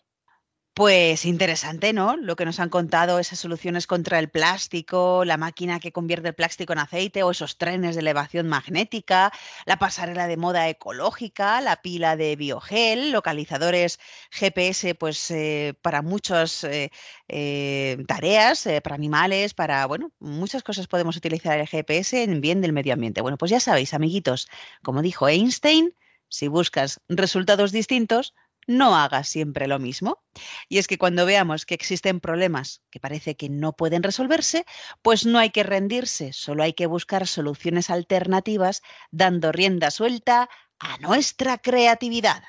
Pues 0.77 1.25
interesante, 1.25 1.95
¿no? 1.95 2.19
Lo 2.19 2.37
que 2.37 2.45
nos 2.45 2.61
han 2.61 2.69
contado, 2.69 3.19
esas 3.19 3.39
soluciones 3.39 3.87
contra 3.87 4.19
el 4.19 4.29
plástico, 4.29 5.25
la 5.25 5.39
máquina 5.39 5.81
que 5.81 5.91
convierte 5.91 6.29
el 6.29 6.35
plástico 6.35 6.75
en 6.75 6.81
aceite 6.81 7.23
o 7.23 7.31
esos 7.31 7.57
trenes 7.57 7.95
de 7.95 8.03
elevación 8.03 8.47
magnética, 8.47 9.33
la 9.65 9.79
pasarela 9.79 10.27
de 10.27 10.37
moda 10.37 10.69
ecológica, 10.69 11.63
la 11.63 11.81
pila 11.81 12.15
de 12.17 12.37
biogel, 12.37 13.11
localizadores 13.11 13.99
GPS, 14.31 14.95
pues 14.97 15.31
eh, 15.31 15.73
para 15.81 16.03
muchas 16.03 16.63
eh, 16.65 16.91
eh, 17.27 17.97
tareas, 18.07 18.69
para 18.85 18.97
animales, 18.97 19.55
para, 19.55 19.87
bueno, 19.87 20.13
muchas 20.19 20.63
cosas 20.63 20.89
podemos 20.89 21.17
utilizar 21.17 21.59
el 21.59 21.67
GPS 21.67 22.23
en 22.23 22.43
bien 22.43 22.61
del 22.61 22.75
medio 22.75 22.93
ambiente. 22.93 23.23
Bueno, 23.23 23.39
pues 23.39 23.51
ya 23.51 23.61
sabéis, 23.61 23.95
amiguitos, 23.95 24.47
como 24.83 25.01
dijo 25.01 25.27
Einstein, 25.27 25.95
si 26.29 26.49
buscas 26.49 27.01
resultados 27.09 27.73
distintos, 27.73 28.35
no 28.67 28.97
hagas 28.97 29.29
siempre 29.29 29.67
lo 29.67 29.79
mismo. 29.79 30.23
Y 30.69 30.79
es 30.79 30.87
que 30.87 30.99
cuando 30.99 31.27
veamos 31.27 31.67
que 31.67 31.75
existen 31.75 32.21
problemas 32.21 32.83
que 32.91 33.01
parece 33.01 33.37
que 33.37 33.49
no 33.49 33.73
pueden 33.73 34.03
resolverse, 34.03 34.65
pues 35.03 35.27
no 35.27 35.39
hay 35.39 35.51
que 35.51 35.63
rendirse, 35.63 36.33
solo 36.33 36.63
hay 36.63 36.73
que 36.73 36.87
buscar 36.87 37.27
soluciones 37.27 37.91
alternativas 37.91 38.83
dando 39.11 39.53
rienda 39.53 39.91
suelta 39.91 40.49
a 40.79 40.99
nuestra 40.99 41.59
creatividad. 41.59 42.43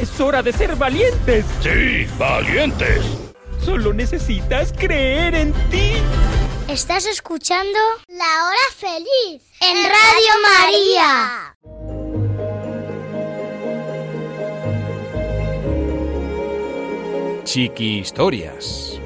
Es 0.00 0.20
hora 0.20 0.42
de 0.42 0.52
ser 0.52 0.76
valientes. 0.76 1.44
Sí, 1.62 2.06
valientes. 2.18 3.02
Solo 3.64 3.92
necesitas 3.92 4.72
creer 4.72 5.34
en 5.34 5.52
ti. 5.70 5.94
Estás 6.68 7.06
escuchando 7.06 7.78
La 8.06 8.46
Hora 8.46 8.74
Feliz 8.76 9.42
en 9.60 9.76
Radio 9.76 10.32
María. 10.42 11.49
Chiqui 17.52 17.98
Historias. 17.98 19.00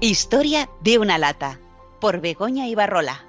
Historia 0.00 0.68
de 0.80 0.98
una 0.98 1.16
lata, 1.16 1.60
por 2.00 2.20
Begoña 2.20 2.66
Ibarrola. 2.66 3.24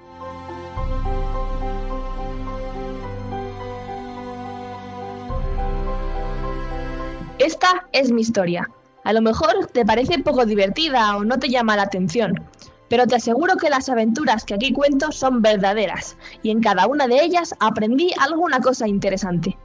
Es 7.92 8.10
mi 8.10 8.22
historia. 8.22 8.68
A 9.04 9.12
lo 9.12 9.22
mejor 9.22 9.66
te 9.72 9.84
parece 9.84 10.18
poco 10.18 10.44
divertida 10.44 11.16
o 11.16 11.24
no 11.24 11.38
te 11.38 11.48
llama 11.48 11.76
la 11.76 11.82
atención, 11.82 12.44
pero 12.88 13.06
te 13.06 13.16
aseguro 13.16 13.56
que 13.56 13.70
las 13.70 13.88
aventuras 13.88 14.44
que 14.44 14.54
aquí 14.54 14.72
cuento 14.72 15.12
son 15.12 15.42
verdaderas 15.42 16.16
y 16.42 16.50
en 16.50 16.60
cada 16.60 16.86
una 16.86 17.06
de 17.06 17.22
ellas 17.22 17.54
aprendí 17.60 18.12
alguna 18.18 18.60
cosa 18.60 18.88
interesante. 18.88 19.56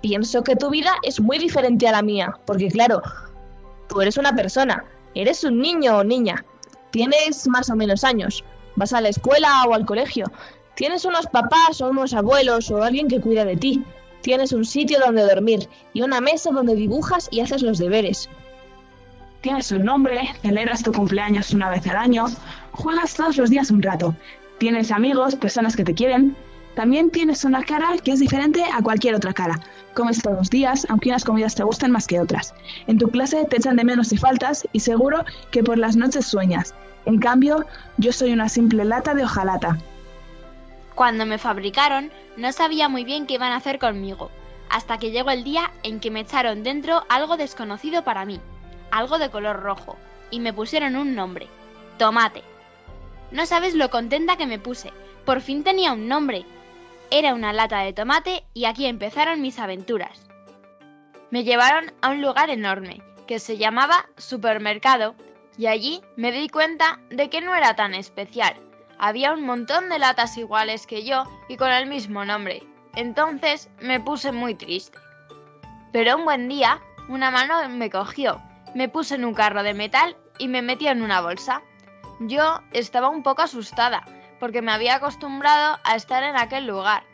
Pienso 0.00 0.42
que 0.42 0.56
tu 0.56 0.70
vida 0.70 0.92
es 1.02 1.20
muy 1.20 1.38
diferente 1.38 1.88
a 1.88 1.92
la 1.92 2.02
mía, 2.02 2.38
porque 2.46 2.68
claro, 2.68 3.02
tú 3.88 4.00
eres 4.00 4.18
una 4.18 4.34
persona, 4.34 4.84
eres 5.14 5.44
un 5.44 5.60
niño 5.60 5.98
o 5.98 6.04
niña, 6.04 6.44
tienes 6.90 7.48
más 7.48 7.70
o 7.70 7.76
menos 7.76 8.04
años, 8.04 8.44
vas 8.76 8.92
a 8.92 9.00
la 9.00 9.08
escuela 9.08 9.64
o 9.68 9.74
al 9.74 9.86
colegio, 9.86 10.26
tienes 10.74 11.04
unos 11.04 11.26
papás 11.26 11.80
o 11.80 11.88
unos 11.88 12.12
abuelos 12.12 12.70
o 12.70 12.82
alguien 12.82 13.08
que 13.08 13.20
cuida 13.20 13.44
de 13.44 13.56
ti, 13.56 13.84
tienes 14.24 14.52
un 14.52 14.64
sitio 14.64 14.98
donde 15.04 15.22
dormir 15.22 15.68
y 15.92 16.00
una 16.00 16.18
mesa 16.22 16.50
donde 16.50 16.74
dibujas 16.74 17.28
y 17.30 17.40
haces 17.40 17.60
los 17.60 17.76
deberes. 17.76 18.30
Tienes 19.42 19.70
un 19.70 19.84
nombre, 19.84 20.30
celebras 20.40 20.82
tu 20.82 20.92
cumpleaños 20.92 21.52
una 21.52 21.68
vez 21.68 21.86
al 21.86 21.98
año, 21.98 22.24
juegas 22.72 23.14
todos 23.14 23.36
los 23.36 23.50
días 23.50 23.70
un 23.70 23.82
rato, 23.82 24.16
tienes 24.56 24.90
amigos, 24.90 25.36
personas 25.36 25.76
que 25.76 25.84
te 25.84 25.92
quieren. 25.92 26.34
También 26.74 27.10
tienes 27.10 27.44
una 27.44 27.62
cara 27.64 27.90
que 28.02 28.12
es 28.12 28.18
diferente 28.18 28.64
a 28.64 28.80
cualquier 28.82 29.14
otra 29.14 29.34
cara. 29.34 29.60
Comes 29.92 30.22
todos 30.22 30.38
los 30.38 30.50
días, 30.50 30.86
aunque 30.88 31.10
unas 31.10 31.24
comidas 31.24 31.54
te 31.54 31.62
gusten 31.62 31.90
más 31.90 32.06
que 32.06 32.18
otras. 32.18 32.54
En 32.86 32.98
tu 32.98 33.10
clase 33.10 33.44
te 33.44 33.58
echan 33.58 33.76
de 33.76 33.84
menos 33.84 34.08
si 34.08 34.16
faltas 34.16 34.66
y 34.72 34.80
seguro 34.80 35.24
que 35.50 35.62
por 35.62 35.76
las 35.76 35.96
noches 35.96 36.26
sueñas. 36.26 36.74
En 37.04 37.18
cambio, 37.18 37.66
yo 37.98 38.10
soy 38.10 38.32
una 38.32 38.48
simple 38.48 38.86
lata 38.86 39.12
de 39.12 39.24
hojalata. 39.24 39.78
Cuando 40.94 41.26
me 41.26 41.38
fabricaron, 41.38 42.12
no 42.36 42.52
sabía 42.52 42.88
muy 42.88 43.04
bien 43.04 43.26
qué 43.26 43.34
iban 43.34 43.52
a 43.52 43.56
hacer 43.56 43.78
conmigo, 43.78 44.30
hasta 44.70 44.98
que 44.98 45.10
llegó 45.10 45.30
el 45.30 45.44
día 45.44 45.72
en 45.82 46.00
que 46.00 46.10
me 46.10 46.20
echaron 46.20 46.62
dentro 46.62 47.04
algo 47.08 47.36
desconocido 47.36 48.04
para 48.04 48.24
mí, 48.24 48.40
algo 48.90 49.18
de 49.18 49.30
color 49.30 49.60
rojo, 49.60 49.96
y 50.30 50.40
me 50.40 50.52
pusieron 50.52 50.96
un 50.96 51.14
nombre, 51.14 51.48
Tomate. 51.98 52.42
No 53.30 53.46
sabes 53.46 53.74
lo 53.74 53.90
contenta 53.90 54.36
que 54.36 54.46
me 54.46 54.58
puse, 54.58 54.92
por 55.24 55.40
fin 55.40 55.64
tenía 55.64 55.92
un 55.92 56.08
nombre. 56.08 56.44
Era 57.10 57.34
una 57.34 57.52
lata 57.52 57.80
de 57.80 57.92
tomate 57.92 58.44
y 58.52 58.64
aquí 58.64 58.86
empezaron 58.86 59.40
mis 59.40 59.58
aventuras. 59.58 60.26
Me 61.30 61.44
llevaron 61.44 61.92
a 62.00 62.10
un 62.10 62.22
lugar 62.22 62.50
enorme, 62.50 63.02
que 63.26 63.38
se 63.38 63.56
llamaba 63.56 64.06
supermercado, 64.16 65.14
y 65.56 65.66
allí 65.66 66.02
me 66.16 66.32
di 66.32 66.48
cuenta 66.48 67.00
de 67.10 67.30
que 67.30 67.40
no 67.40 67.54
era 67.54 67.74
tan 67.76 67.94
especial. 67.94 68.54
Había 68.98 69.32
un 69.32 69.44
montón 69.44 69.88
de 69.88 69.98
latas 69.98 70.36
iguales 70.36 70.86
que 70.86 71.04
yo 71.04 71.24
y 71.48 71.56
con 71.56 71.70
el 71.70 71.86
mismo 71.86 72.24
nombre. 72.24 72.62
Entonces 72.94 73.68
me 73.80 74.00
puse 74.00 74.32
muy 74.32 74.54
triste. 74.54 74.98
Pero 75.92 76.16
un 76.16 76.24
buen 76.24 76.48
día, 76.48 76.80
una 77.08 77.30
mano 77.30 77.68
me 77.68 77.90
cogió, 77.90 78.40
me 78.74 78.88
puso 78.88 79.14
en 79.14 79.24
un 79.24 79.34
carro 79.34 79.62
de 79.62 79.74
metal 79.74 80.16
y 80.38 80.48
me 80.48 80.62
metió 80.62 80.90
en 80.90 81.02
una 81.02 81.20
bolsa. 81.20 81.62
Yo 82.20 82.60
estaba 82.72 83.08
un 83.08 83.22
poco 83.22 83.42
asustada, 83.42 84.04
porque 84.40 84.62
me 84.62 84.72
había 84.72 84.96
acostumbrado 84.96 85.78
a 85.84 85.96
estar 85.96 86.22
en 86.22 86.36
aquel 86.36 86.66
lugar. 86.66 87.04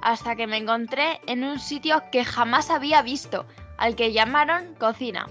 hasta 0.00 0.36
que 0.36 0.46
me 0.46 0.58
encontré 0.58 1.20
en 1.26 1.42
un 1.42 1.58
sitio 1.58 2.02
que 2.12 2.24
jamás 2.24 2.70
había 2.70 3.02
visto, 3.02 3.46
al 3.78 3.96
que 3.96 4.12
llamaron 4.12 4.74
cocina. 4.76 5.26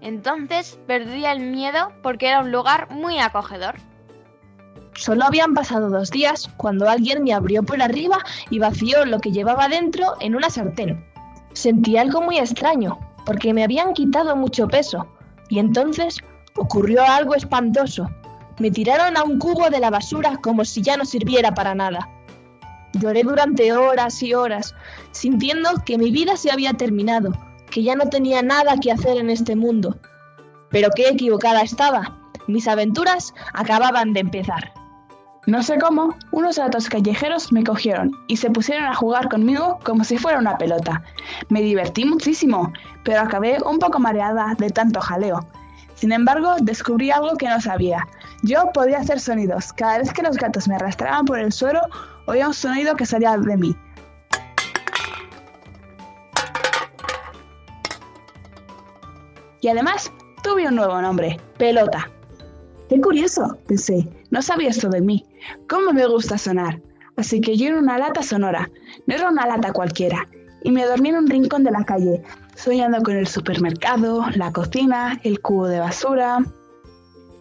Entonces 0.00 0.78
perdí 0.86 1.26
el 1.26 1.40
miedo 1.40 1.92
porque 2.02 2.28
era 2.28 2.40
un 2.40 2.52
lugar 2.52 2.90
muy 2.90 3.18
acogedor. 3.18 3.76
Solo 4.98 5.24
habían 5.24 5.54
pasado 5.54 5.90
dos 5.90 6.10
días 6.10 6.50
cuando 6.56 6.90
alguien 6.90 7.22
me 7.22 7.32
abrió 7.32 7.62
por 7.62 7.80
arriba 7.80 8.18
y 8.50 8.58
vació 8.58 9.04
lo 9.04 9.20
que 9.20 9.30
llevaba 9.30 9.68
dentro 9.68 10.16
en 10.18 10.34
una 10.34 10.50
sartén. 10.50 11.06
Sentí 11.52 11.96
algo 11.96 12.20
muy 12.20 12.38
extraño, 12.38 12.98
porque 13.24 13.54
me 13.54 13.62
habían 13.62 13.94
quitado 13.94 14.34
mucho 14.34 14.66
peso, 14.66 15.06
y 15.50 15.60
entonces 15.60 16.18
ocurrió 16.56 17.04
algo 17.04 17.36
espantoso. 17.36 18.10
Me 18.58 18.72
tiraron 18.72 19.16
a 19.16 19.22
un 19.22 19.38
cubo 19.38 19.70
de 19.70 19.78
la 19.78 19.90
basura 19.90 20.36
como 20.42 20.64
si 20.64 20.82
ya 20.82 20.96
no 20.96 21.04
sirviera 21.04 21.54
para 21.54 21.76
nada. 21.76 22.08
Lloré 22.94 23.22
durante 23.22 23.72
horas 23.72 24.20
y 24.24 24.34
horas, 24.34 24.74
sintiendo 25.12 25.70
que 25.86 25.96
mi 25.96 26.10
vida 26.10 26.36
se 26.36 26.50
había 26.50 26.72
terminado, 26.72 27.30
que 27.70 27.84
ya 27.84 27.94
no 27.94 28.08
tenía 28.08 28.42
nada 28.42 28.74
que 28.82 28.90
hacer 28.90 29.16
en 29.16 29.30
este 29.30 29.54
mundo. 29.54 29.96
Pero 30.70 30.88
qué 30.90 31.08
equivocada 31.08 31.60
estaba. 31.60 32.18
Mis 32.48 32.66
aventuras 32.66 33.32
acababan 33.52 34.12
de 34.12 34.20
empezar. 34.20 34.77
No 35.48 35.62
sé 35.62 35.78
cómo, 35.78 36.14
unos 36.30 36.58
gatos 36.58 36.90
callejeros 36.90 37.52
me 37.54 37.64
cogieron 37.64 38.14
y 38.26 38.36
se 38.36 38.50
pusieron 38.50 38.84
a 38.84 38.94
jugar 38.94 39.30
conmigo 39.30 39.78
como 39.82 40.04
si 40.04 40.18
fuera 40.18 40.38
una 40.38 40.58
pelota. 40.58 41.02
Me 41.48 41.62
divertí 41.62 42.04
muchísimo, 42.04 42.70
pero 43.02 43.22
acabé 43.22 43.56
un 43.64 43.78
poco 43.78 43.98
mareada 43.98 44.54
de 44.58 44.68
tanto 44.68 45.00
jaleo. 45.00 45.48
Sin 45.94 46.12
embargo, 46.12 46.56
descubrí 46.60 47.10
algo 47.10 47.38
que 47.38 47.48
no 47.48 47.62
sabía. 47.62 48.06
Yo 48.42 48.70
podía 48.74 48.98
hacer 48.98 49.20
sonidos. 49.20 49.72
Cada 49.72 49.96
vez 49.96 50.12
que 50.12 50.22
los 50.22 50.36
gatos 50.36 50.68
me 50.68 50.74
arrastraban 50.74 51.24
por 51.24 51.38
el 51.38 51.50
suelo, 51.50 51.80
oía 52.26 52.46
un 52.46 52.52
sonido 52.52 52.94
que 52.94 53.06
salía 53.06 53.34
de 53.38 53.56
mí. 53.56 53.74
Y 59.62 59.68
además, 59.68 60.12
tuve 60.42 60.68
un 60.68 60.74
nuevo 60.74 61.00
nombre, 61.00 61.40
Pelota. 61.56 62.10
Qué 62.88 63.00
curioso, 63.00 63.58
pensé. 63.66 64.08
No 64.30 64.40
sabía 64.40 64.70
esto 64.70 64.88
de 64.88 65.00
mí. 65.00 65.24
¿Cómo 65.68 65.92
me 65.92 66.06
gusta 66.06 66.38
sonar? 66.38 66.80
Así 67.16 67.40
que 67.40 67.56
yo 67.56 67.68
era 67.68 67.78
una 67.78 67.98
lata 67.98 68.22
sonora. 68.22 68.70
No 69.06 69.14
era 69.14 69.28
una 69.28 69.46
lata 69.46 69.72
cualquiera. 69.72 70.26
Y 70.62 70.70
me 70.70 70.84
dormí 70.84 71.10
en 71.10 71.16
un 71.16 71.28
rincón 71.28 71.64
de 71.64 71.70
la 71.70 71.84
calle, 71.84 72.22
soñando 72.56 73.02
con 73.02 73.16
el 73.16 73.28
supermercado, 73.28 74.24
la 74.34 74.52
cocina, 74.52 75.20
el 75.22 75.40
cubo 75.40 75.68
de 75.68 75.80
basura. 75.80 76.40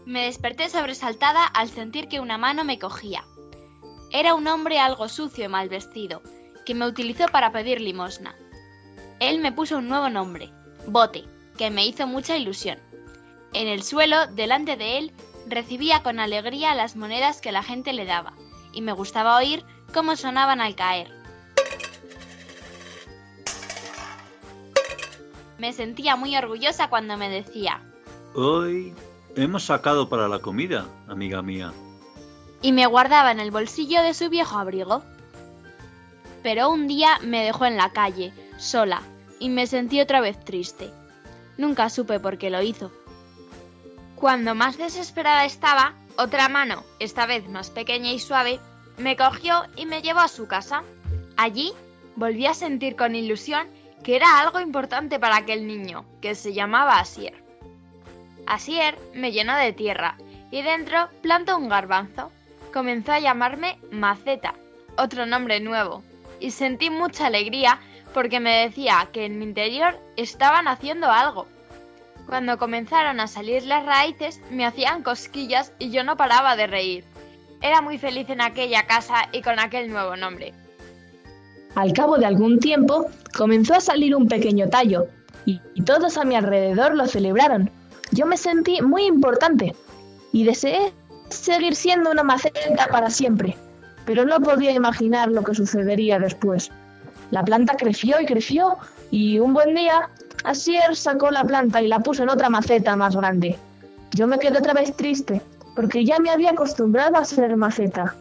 Me 0.06 0.26
desperté 0.26 0.70
sobresaltada 0.70 1.46
al 1.46 1.70
sentir 1.70 2.08
que 2.08 2.20
una 2.20 2.38
mano 2.38 2.64
me 2.64 2.80
cogía. 2.80 3.24
Era 4.12 4.36
un 4.36 4.48
hombre 4.48 4.80
algo 4.80 5.10
sucio 5.10 5.46
y 5.46 5.48
mal 5.48 5.70
vestido, 5.70 6.22
que 6.66 6.76
me 6.76 6.88
utilizó 6.88 7.26
para 7.28 7.52
pedir 7.52 7.82
limosna. 7.82 8.36
Él 9.20 9.40
me 9.40 9.52
puso 9.52 9.78
un 9.78 9.90
nuevo 9.90 10.10
nombre, 10.10 10.52
Bote, 10.88 11.24
que 11.58 11.70
me 11.70 11.86
hizo 11.86 12.06
mucha 12.06 12.38
ilusión. 12.38 12.80
En 13.54 13.68
el 13.68 13.84
suelo, 13.84 14.28
delante 14.28 14.78
de 14.78 14.98
él, 14.98 15.12
recibía 15.48 16.04
con 16.04 16.20
alegría 16.20 16.76
las 16.76 16.96
monedas 16.96 17.42
que 17.42 17.52
la 17.52 17.64
gente 17.64 17.94
le 17.94 18.06
daba, 18.06 18.34
y 18.74 18.82
me 18.82 18.92
gustaba 18.92 19.38
oír 19.38 19.64
cómo 19.94 20.16
sonaban 20.16 20.62
al 20.62 20.76
caer. 20.76 21.10
Me 25.58 25.74
sentía 25.74 26.16
muy 26.16 26.36
orgullosa 26.38 26.90
cuando 26.90 27.18
me 27.18 27.30
decía, 27.30 27.82
Hoy 28.36 28.94
hemos 29.36 29.64
sacado 29.64 30.08
para 30.10 30.28
la 30.28 30.40
comida, 30.40 30.86
amiga 31.08 31.42
mía. 31.42 31.74
y 32.62 32.72
me 32.72 32.86
guardaba 32.86 33.32
en 33.32 33.40
el 33.40 33.52
bolsillo 33.52 34.02
de 34.04 34.14
su 34.14 34.30
viejo 34.30 34.58
abrigo. 34.58 35.04
Pero 36.44 36.70
un 36.70 36.88
día 36.88 37.18
me 37.24 37.44
dejó 37.44 37.66
en 37.66 37.78
la 37.78 37.92
calle, 37.92 38.32
sola, 38.58 39.02
y 39.40 39.50
me 39.50 39.66
sentí 39.68 40.00
otra 40.00 40.22
vez 40.22 40.44
triste. 40.44 40.92
Nunca 41.58 41.90
supe 41.90 42.20
por 42.20 42.38
qué 42.38 42.50
lo 42.52 42.62
hizo. 42.62 42.92
Cuando 44.20 44.56
más 44.56 44.80
desesperada 44.80 45.46
estaba, 45.46 45.94
otra 46.18 46.50
mano, 46.50 46.84
esta 46.98 47.28
vez 47.28 47.48
más 47.48 47.70
pequeña 47.70 48.12
y 48.12 48.18
suave, 48.18 48.60
me 48.98 49.16
cogió 49.16 49.66
y 49.76 49.86
me 49.86 50.02
llevó 50.02 50.22
a 50.22 50.28
su 50.28 50.48
casa. 50.48 50.82
Allí 51.38 51.72
volví 52.16 52.48
a 52.48 52.56
sentir 52.56 52.96
con 52.96 53.16
ilusión 53.16 53.68
que 54.04 54.16
era 54.16 54.40
algo 54.40 54.60
importante 54.60 55.20
para 55.20 55.38
aquel 55.38 55.68
niño, 55.68 56.04
que 56.20 56.34
se 56.34 56.54
llamaba 56.54 56.98
Asier. 56.98 57.36
Asier 58.48 58.98
me 59.14 59.32
llenó 59.32 59.56
de 59.56 59.72
tierra 59.72 60.18
y 60.50 60.64
dentro 60.64 61.10
plantó 61.22 61.56
un 61.56 61.70
garbanzo. 61.70 62.32
Comenzó 62.74 63.12
a 63.12 63.20
llamarme 63.20 63.78
Maceta, 63.92 64.56
otro 64.98 65.28
nombre 65.28 65.60
nuevo, 65.60 66.02
y 66.40 66.50
sentí 66.50 66.90
mucha 66.90 67.28
alegría 67.28 67.80
porque 68.16 68.40
me 68.40 68.66
decía 68.66 69.10
que 69.14 69.26
en 69.26 69.38
mi 69.38 69.46
interior 69.46 70.00
estaban 70.16 70.68
haciendo 70.68 71.12
algo. 71.12 71.46
Cuando 72.28 72.58
comenzaron 72.58 73.22
a 73.22 73.28
salir 73.28 73.66
las 73.66 73.86
raíces 73.86 74.42
me 74.52 74.66
hacían 74.66 75.02
cosquillas 75.02 75.72
y 75.80 75.92
yo 75.92 76.04
no 76.04 76.18
paraba 76.18 76.58
de 76.58 76.68
reír. 76.68 77.06
Era 77.62 77.82
muy 77.82 77.98
feliz 77.98 78.30
en 78.30 78.42
aquella 78.42 78.86
casa 78.86 79.30
y 79.32 79.42
con 79.42 79.60
aquel 79.60 79.90
nuevo 79.90 80.16
nombre. 80.18 80.54
Al 81.76 81.94
cabo 81.94 82.18
de 82.18 82.26
algún 82.26 82.60
tiempo, 82.60 83.06
comenzó 83.36 83.76
a 83.76 83.80
salir 83.80 84.16
un 84.16 84.28
pequeño 84.28 84.68
tallo, 84.68 85.08
y, 85.46 85.62
todos 85.84 86.18
a 86.18 86.26
mi 86.26 86.36
alrededor 86.36 86.96
lo 86.96 87.08
celebraron. 87.08 87.72
Yo 88.12 88.26
me 88.26 88.36
sentí 88.36 88.82
muy 88.82 89.04
importante 89.04 89.74
y 90.34 90.44
deseé 90.44 90.92
seguir 91.30 91.76
siendo 91.76 92.12
una 92.12 92.24
maceta 92.24 92.88
para 92.92 93.10
siempre, 93.10 93.56
pero 94.06 94.26
no 94.26 94.42
podía 94.42 94.72
imaginar 94.72 95.30
lo 95.30 95.44
que 95.44 95.56
sucedería 95.56 96.20
después. 96.20 96.70
La 97.32 97.46
planta 97.46 97.78
creció 97.78 98.20
y 98.20 98.26
creció 98.26 98.78
y 99.10 99.40
un 99.40 99.54
buen 99.54 99.74
día 99.74 100.10
Asier 100.44 100.96
sacó 100.96 101.32
la 101.32 101.44
planta 101.44 101.82
y 101.82 101.88
la 101.88 102.00
puso 102.00 102.24
en 102.24 102.30
otra 102.30 102.50
maceta 102.50 102.96
más 102.96 103.16
grande. 103.16 103.58
Yo 104.12 104.28
me 104.28 104.40
quedé 104.40 104.58
otra 104.60 104.74
vez 104.74 104.96
triste 104.96 105.42
porque 105.76 106.06
ya 106.06 106.20
me 106.20 106.32
había 106.32 106.52
acostumbrado 106.52 107.18
a 107.18 107.26
ser 107.26 107.56
maceta. 107.56 108.16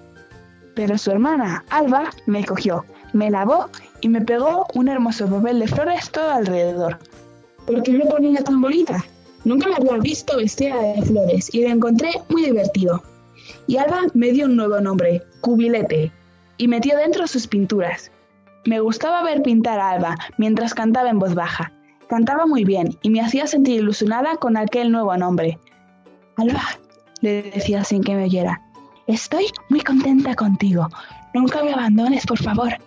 Pero 0.75 0.99
su 0.99 1.11
hermana, 1.11 1.65
Alba, 1.71 2.11
me 2.27 2.45
cogió, 2.45 2.85
me 3.15 3.31
lavó 3.31 3.71
y 4.03 4.09
me 4.09 4.21
pegó 4.21 4.67
un 4.75 4.89
hermoso 4.89 5.27
papel 5.27 5.61
de 5.61 5.69
flores 5.69 6.11
todo 6.11 6.31
alrededor. 6.31 6.99
¿Por 7.67 7.83
qué 7.83 7.93
me 7.93 8.05
ponía 8.05 8.45
tan 8.45 8.61
bonita? 8.61 9.03
Nunca 9.45 9.69
me 9.69 9.77
había 9.77 9.97
visto 9.99 10.37
vestida 10.37 10.77
de 10.77 11.03
flores 11.03 11.55
y 11.55 11.63
lo 11.63 11.71
encontré 11.71 12.11
muy 12.29 12.45
divertido. 12.45 13.03
Y 13.67 13.79
Alba 13.79 14.03
me 14.13 14.33
dio 14.33 14.47
un 14.47 14.57
nuevo 14.57 14.81
nombre, 14.81 15.23
Cubilete, 15.41 16.13
y 16.59 16.69
metió 16.69 16.97
dentro 16.97 17.27
sus 17.27 17.47
pinturas. 17.47 18.11
Me 18.67 18.81
gustaba 18.81 19.23
ver 19.23 19.43
pintar 19.43 19.79
a 19.79 19.93
Alba 19.93 20.17
mientras 20.37 20.75
cantaba 20.75 21.09
en 21.09 21.19
voz 21.19 21.35
baja. 21.35 21.73
Cantaba 22.09 22.47
muy 22.47 22.65
bien 22.65 22.97
y 23.03 23.11
me 23.11 23.21
hacía 23.21 23.47
sentir 23.47 23.81
ilusionada 23.81 24.37
con 24.37 24.57
aquel 24.57 24.93
nuevo 24.93 25.17
nombre. 25.17 25.59
Alba, 26.37 26.63
le 27.21 27.43
decía 27.43 27.83
sin 27.83 28.05
que 28.05 28.15
me 28.15 28.25
oyera, 28.25 28.63
estoy 29.07 29.47
muy 29.69 29.81
contenta 29.81 30.35
contigo. 30.35 30.89
Nunca 31.35 31.63
me 31.63 31.73
abandones, 31.73 32.27
por 32.27 32.39
favor. 32.39 32.79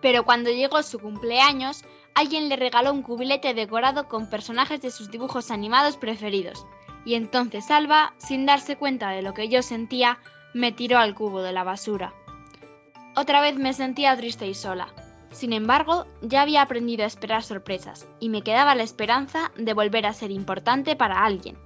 Pero 0.00 0.24
cuando 0.24 0.50
llegó 0.50 0.82
su 0.82 0.98
cumpleaños, 0.98 1.84
alguien 2.14 2.48
le 2.48 2.56
regaló 2.56 2.92
un 2.92 3.02
cubilete 3.02 3.54
decorado 3.54 4.08
con 4.08 4.28
personajes 4.30 4.80
de 4.80 4.90
sus 4.90 5.10
dibujos 5.10 5.50
animados 5.50 5.96
preferidos. 5.96 6.66
Y 7.04 7.14
entonces 7.14 7.70
Alba, 7.70 8.14
sin 8.18 8.46
darse 8.46 8.76
cuenta 8.76 9.10
de 9.10 9.22
lo 9.22 9.34
que 9.34 9.48
yo 9.48 9.62
sentía, 9.62 10.18
me 10.54 10.72
tiró 10.72 10.98
al 10.98 11.14
cubo 11.14 11.42
de 11.42 11.52
la 11.52 11.64
basura. 11.64 12.14
Otra 13.16 13.40
vez 13.40 13.56
me 13.56 13.72
sentía 13.72 14.16
triste 14.16 14.46
y 14.46 14.54
sola. 14.54 14.88
Sin 15.30 15.52
embargo, 15.52 16.06
ya 16.22 16.42
había 16.42 16.62
aprendido 16.62 17.04
a 17.04 17.06
esperar 17.06 17.42
sorpresas 17.42 18.08
y 18.18 18.28
me 18.28 18.42
quedaba 18.42 18.74
la 18.74 18.82
esperanza 18.82 19.52
de 19.56 19.74
volver 19.74 20.06
a 20.06 20.12
ser 20.12 20.30
importante 20.30 20.96
para 20.96 21.24
alguien. 21.24 21.56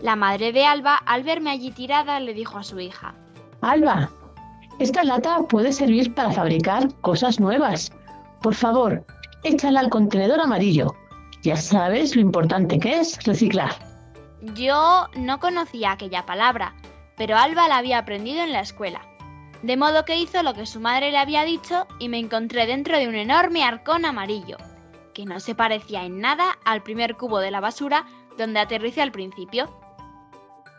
La 0.00 0.16
madre 0.16 0.52
de 0.52 0.64
Alba, 0.64 0.96
al 0.96 1.22
verme 1.22 1.50
allí 1.50 1.70
tirada, 1.70 2.20
le 2.20 2.34
dijo 2.34 2.58
a 2.58 2.64
su 2.64 2.80
hija, 2.80 3.14
Alba, 3.60 4.10
esta 4.78 5.02
lata 5.04 5.38
puede 5.48 5.72
servir 5.72 6.14
para 6.14 6.30
fabricar 6.30 6.94
cosas 7.00 7.40
nuevas. 7.40 7.92
Por 8.42 8.54
favor, 8.54 9.04
échala 9.42 9.80
al 9.80 9.88
contenedor 9.88 10.40
amarillo. 10.40 10.94
Ya 11.42 11.56
sabes 11.56 12.14
lo 12.14 12.20
importante 12.20 12.78
que 12.78 13.00
es 13.00 13.22
reciclar. 13.24 13.72
Yo 14.54 15.06
no 15.16 15.40
conocía 15.40 15.92
aquella 15.92 16.26
palabra, 16.26 16.74
pero 17.16 17.36
Alba 17.36 17.68
la 17.68 17.78
había 17.78 17.98
aprendido 17.98 18.42
en 18.42 18.52
la 18.52 18.60
escuela. 18.60 19.00
De 19.62 19.76
modo 19.76 20.04
que 20.04 20.16
hizo 20.16 20.42
lo 20.42 20.54
que 20.54 20.66
su 20.66 20.80
madre 20.80 21.10
le 21.10 21.18
había 21.18 21.44
dicho 21.44 21.86
y 21.98 22.08
me 22.08 22.18
encontré 22.18 22.66
dentro 22.66 22.98
de 22.98 23.08
un 23.08 23.14
enorme 23.14 23.64
arcón 23.64 24.04
amarillo, 24.04 24.58
que 25.14 25.24
no 25.24 25.40
se 25.40 25.54
parecía 25.54 26.04
en 26.04 26.20
nada 26.20 26.58
al 26.64 26.82
primer 26.82 27.16
cubo 27.16 27.38
de 27.38 27.50
la 27.50 27.60
basura 27.60 28.06
donde 28.36 28.60
aterricé 28.60 29.02
al 29.02 29.12
principio. 29.12 29.68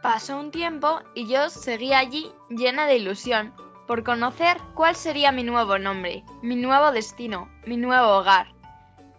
Pasó 0.04 0.38
un 0.38 0.52
tiempo 0.52 1.02
y 1.16 1.28
yo 1.28 1.50
seguía 1.50 1.98
allí 1.98 2.32
llena 2.50 2.86
de 2.86 2.98
ilusión 2.98 3.54
por 3.88 4.04
conocer 4.04 4.58
cuál 4.76 4.96
sería 4.96 5.32
mi 5.32 5.44
nuevo 5.44 5.80
nombre, 5.80 6.24
mi 6.42 6.56
nuevo 6.56 6.92
destino, 6.92 7.50
mi 7.66 7.78
nuevo 7.78 8.18
hogar. 8.18 8.54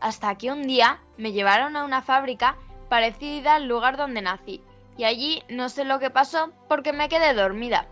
Hasta 0.00 0.36
que 0.36 0.52
un 0.52 0.62
día 0.62 1.00
me 1.16 1.32
llevaron 1.32 1.74
a 1.76 1.84
una 1.84 2.02
fábrica 2.02 2.56
parecida 2.88 3.56
al 3.56 3.66
lugar 3.66 3.96
donde 3.96 4.22
nací, 4.22 4.62
y 4.96 5.04
allí 5.04 5.42
no 5.48 5.68
sé 5.68 5.84
lo 5.84 5.98
que 5.98 6.10
pasó 6.10 6.52
porque 6.68 6.92
me 6.92 7.08
quedé 7.08 7.34
dormida. 7.34 7.88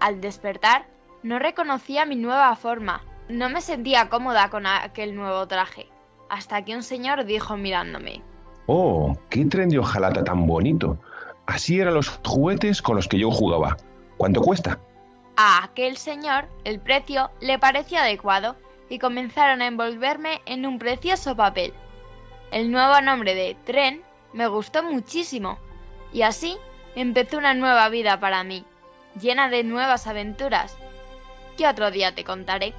Al 0.00 0.20
despertar, 0.20 0.86
no 1.22 1.38
reconocía 1.38 2.06
mi 2.06 2.16
nueva 2.16 2.56
forma, 2.56 3.02
No 3.28 3.48
me 3.48 3.60
sentía 3.60 4.08
cómoda 4.08 4.50
con 4.50 4.66
aquel 4.66 5.14
nuevo 5.14 5.46
traje, 5.46 5.88
hasta 6.28 6.64
que 6.64 6.74
un 6.74 6.82
señor 6.82 7.24
dijo 7.26 7.56
mirándome. 7.56 8.22
Oh, 8.66 9.16
qué 9.28 9.44
tren 9.44 9.68
de 9.68 9.78
hojalata 9.78 10.24
tan 10.24 10.46
bonito. 10.46 10.98
Así 11.46 11.78
eran 11.78 11.94
los 11.94 12.08
juguetes 12.24 12.82
con 12.82 12.96
los 12.96 13.06
que 13.06 13.18
yo 13.18 13.30
jugaba. 13.30 13.76
¿Cuánto 14.16 14.40
cuesta? 14.40 14.80
A 15.36 15.64
aquel 15.64 15.96
señor 15.96 16.48
el 16.64 16.80
precio 16.80 17.30
le 17.40 17.58
pareció 17.58 17.98
adecuado 17.98 18.56
y 18.88 18.98
comenzaron 18.98 19.62
a 19.62 19.66
envolverme 19.66 20.40
en 20.46 20.66
un 20.66 20.78
precioso 20.78 21.36
papel. 21.36 21.72
El 22.50 22.72
nuevo 22.72 23.00
nombre 23.00 23.34
de 23.34 23.56
tren 23.64 24.02
me 24.32 24.48
gustó 24.48 24.82
muchísimo 24.82 25.58
y 26.12 26.22
así 26.22 26.56
empezó 26.96 27.38
una 27.38 27.54
nueva 27.54 27.88
vida 27.88 28.18
para 28.18 28.42
mí, 28.44 28.64
llena 29.18 29.48
de 29.48 29.64
nuevas 29.64 30.06
aventuras, 30.06 30.76
que 31.56 31.66
otro 31.66 31.90
día 31.90 32.14
te 32.14 32.24
contaré. 32.24 32.74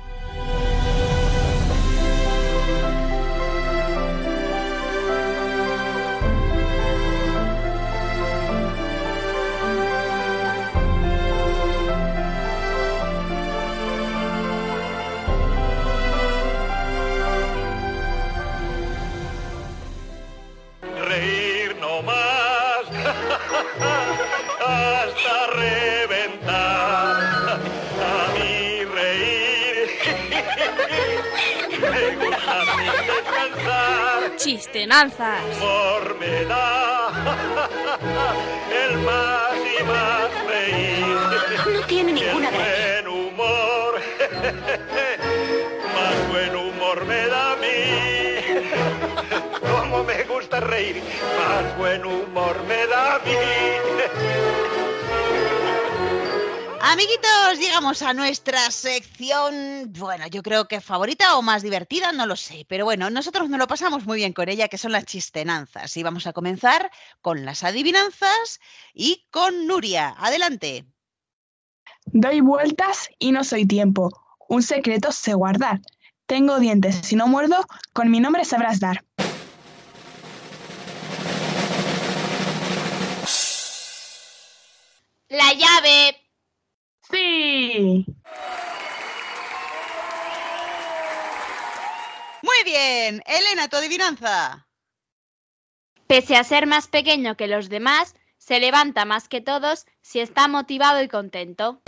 Chistenanzas. 34.52 35.40
Humor 35.62 36.18
me 36.20 36.44
da 36.44 37.08
el 38.84 38.98
más 38.98 39.54
y 39.80 39.84
más 39.86 40.30
reír. 40.46 41.74
No 41.74 41.82
tiene 41.88 42.12
ninguna 42.12 42.52
gracia. 42.52 43.02
buen 43.02 43.08
humor, 43.08 44.02
más 45.96 46.30
buen 46.32 46.54
humor 46.54 47.06
me 47.06 47.28
da 47.28 47.54
a 47.54 47.56
mí. 47.56 47.80
Como 49.72 50.04
me 50.04 50.24
gusta 50.26 50.60
reír, 50.60 51.02
más 51.40 51.78
buen 51.78 52.04
humor 52.06 52.62
me 52.68 52.88
da 52.88 53.16
a 53.16 53.20
mí. 53.20 54.71
Amiguitos, 56.92 57.58
llegamos 57.58 58.02
a 58.02 58.14
nuestra 58.14 58.70
sección, 58.70 59.94
bueno, 59.98 60.28
yo 60.28 60.44
creo 60.44 60.68
que 60.68 60.82
favorita 60.82 61.38
o 61.38 61.42
más 61.42 61.62
divertida, 61.62 62.12
no 62.12 62.26
lo 62.26 62.36
sé, 62.36 62.66
pero 62.68 62.84
bueno, 62.84 63.10
nosotros 63.10 63.48
nos 63.48 63.60
lo 63.60 63.68
pasamos 63.68 64.06
muy 64.06 64.18
bien 64.18 64.34
con 64.34 64.50
ella, 64.50 64.68
que 64.68 64.78
son 64.78 64.92
las 64.92 65.06
chistenanzas. 65.06 65.96
Y 65.96 66.04
vamos 66.04 66.28
a 66.28 66.34
comenzar 66.34 66.92
con 67.22 67.46
las 67.46 67.64
adivinanzas 67.64 68.60
y 68.94 69.26
con 69.32 69.68
Nuria. 69.68 70.14
Adelante. 70.18 70.84
Doy 72.08 72.42
vueltas 72.42 73.08
y 73.20 73.32
no 73.32 73.46
soy 73.46 73.66
tiempo. 73.66 74.12
Un 74.50 74.62
secreto 74.62 75.14
sé 75.14 75.34
guardar. 75.34 75.80
Tengo 76.26 76.60
dientes, 76.60 77.00
si 77.04 77.16
no 77.16 77.26
muerdo, 77.26 77.66
con 77.94 78.12
mi 78.12 78.20
nombre 78.20 78.44
sabrás 78.44 78.82
dar. 78.82 79.06
La 85.30 85.54
llave. 85.54 86.21
Sí. 87.12 88.06
Muy 92.42 92.64
bien, 92.66 93.22
Elena, 93.26 93.68
tu 93.68 93.78
adivinanza. 93.78 94.68
Pese 96.08 96.36
a 96.36 96.44
ser 96.44 96.68
más 96.68 96.88
pequeño 96.88 97.38
que 97.38 97.48
los 97.48 97.70
demás, 97.70 98.16
se 98.38 98.60
levanta 98.60 99.06
más 99.06 99.30
que 99.30 99.42
todos 99.42 99.86
si 100.02 100.20
está 100.20 100.48
motivado 100.48 101.02
y 101.02 101.08
contento. 101.08 101.82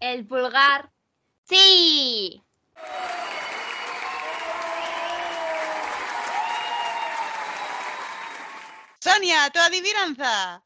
El 0.00 0.26
pulgar. 0.26 0.90
Sí. 1.44 2.42
Sonia, 9.02 9.48
tu 9.50 9.58
adivinanza. 9.58 10.62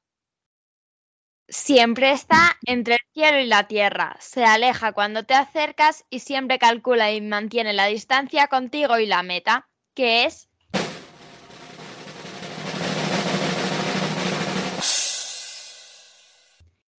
Siempre 1.48 2.10
está 2.10 2.56
entre 2.66 2.94
el 2.94 3.00
cielo 3.12 3.38
y 3.38 3.46
la 3.46 3.68
tierra. 3.68 4.16
Se 4.18 4.44
aleja 4.44 4.92
cuando 4.92 5.24
te 5.24 5.34
acercas 5.34 6.04
y 6.10 6.18
siempre 6.18 6.58
calcula 6.58 7.12
y 7.12 7.20
mantiene 7.20 7.72
la 7.72 7.86
distancia 7.86 8.48
contigo 8.48 8.98
y 8.98 9.06
la 9.06 9.22
meta, 9.22 9.68
que 9.94 10.24
es 10.24 10.48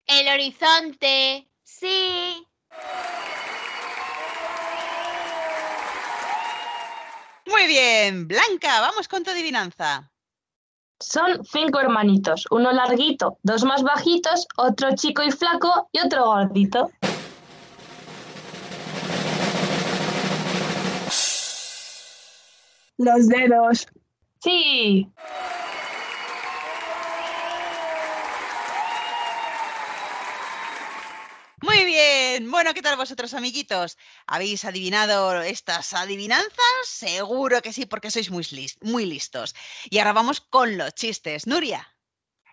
el 0.06 0.28
horizonte. 0.30 1.50
Sí. 1.64 2.48
Muy 7.46 7.68
bien, 7.68 8.28
Blanca, 8.28 8.80
vamos 8.80 9.10
con 9.10 9.24
tu 9.24 9.32
adivinanza. 9.32 10.15
Son 11.00 11.44
cinco 11.44 11.80
hermanitos, 11.80 12.46
uno 12.52 12.72
larguito, 12.72 13.38
dos 13.44 13.66
más 13.66 13.84
bajitos, 13.84 14.48
otro 14.56 14.96
chico 14.96 15.24
y 15.24 15.32
flaco 15.32 15.90
y 15.92 16.00
otro 16.00 16.26
gordito. 16.26 16.90
Los 22.98 23.28
dedos. 23.28 23.88
Sí. 24.42 25.12
Muy 31.76 31.86
bien. 31.86 32.52
Bueno, 32.52 32.74
¿qué 32.74 32.82
tal 32.82 32.96
vosotros, 32.96 33.34
amiguitos? 33.34 33.98
¿Habéis 34.28 34.64
adivinado 34.64 35.42
estas 35.42 35.94
adivinanzas? 35.94 36.56
Seguro 36.86 37.62
que 37.62 37.74
sí, 37.74 37.86
porque 37.86 38.12
sois 38.12 38.32
muy, 38.32 38.46
muy 38.82 39.06
listos. 39.06 39.54
Y 39.90 39.98
ahora 39.98 40.14
vamos 40.14 40.40
con 40.40 40.78
los 40.78 40.96
chistes. 40.96 41.48
Nuria. 41.48 41.86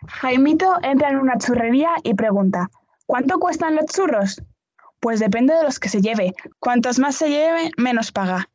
Jaimito 0.09 0.77
entra 0.83 1.11
en 1.11 1.19
una 1.19 1.39
churrería 1.39 1.91
y 2.03 2.15
pregunta, 2.15 2.69
¿cuánto 3.07 3.39
cuestan 3.39 3.77
los 3.77 3.87
churros? 3.87 4.43
Pues 4.99 5.21
depende 5.21 5.55
de 5.55 5.63
los 5.63 5.79
que 5.79 5.89
se 5.89 6.01
lleve. 6.01 6.35
Cuantos 6.59 6.99
más 6.99 7.15
se 7.15 7.31
lleve, 7.31 7.71
menos 7.77 8.11
paga. 8.11 8.51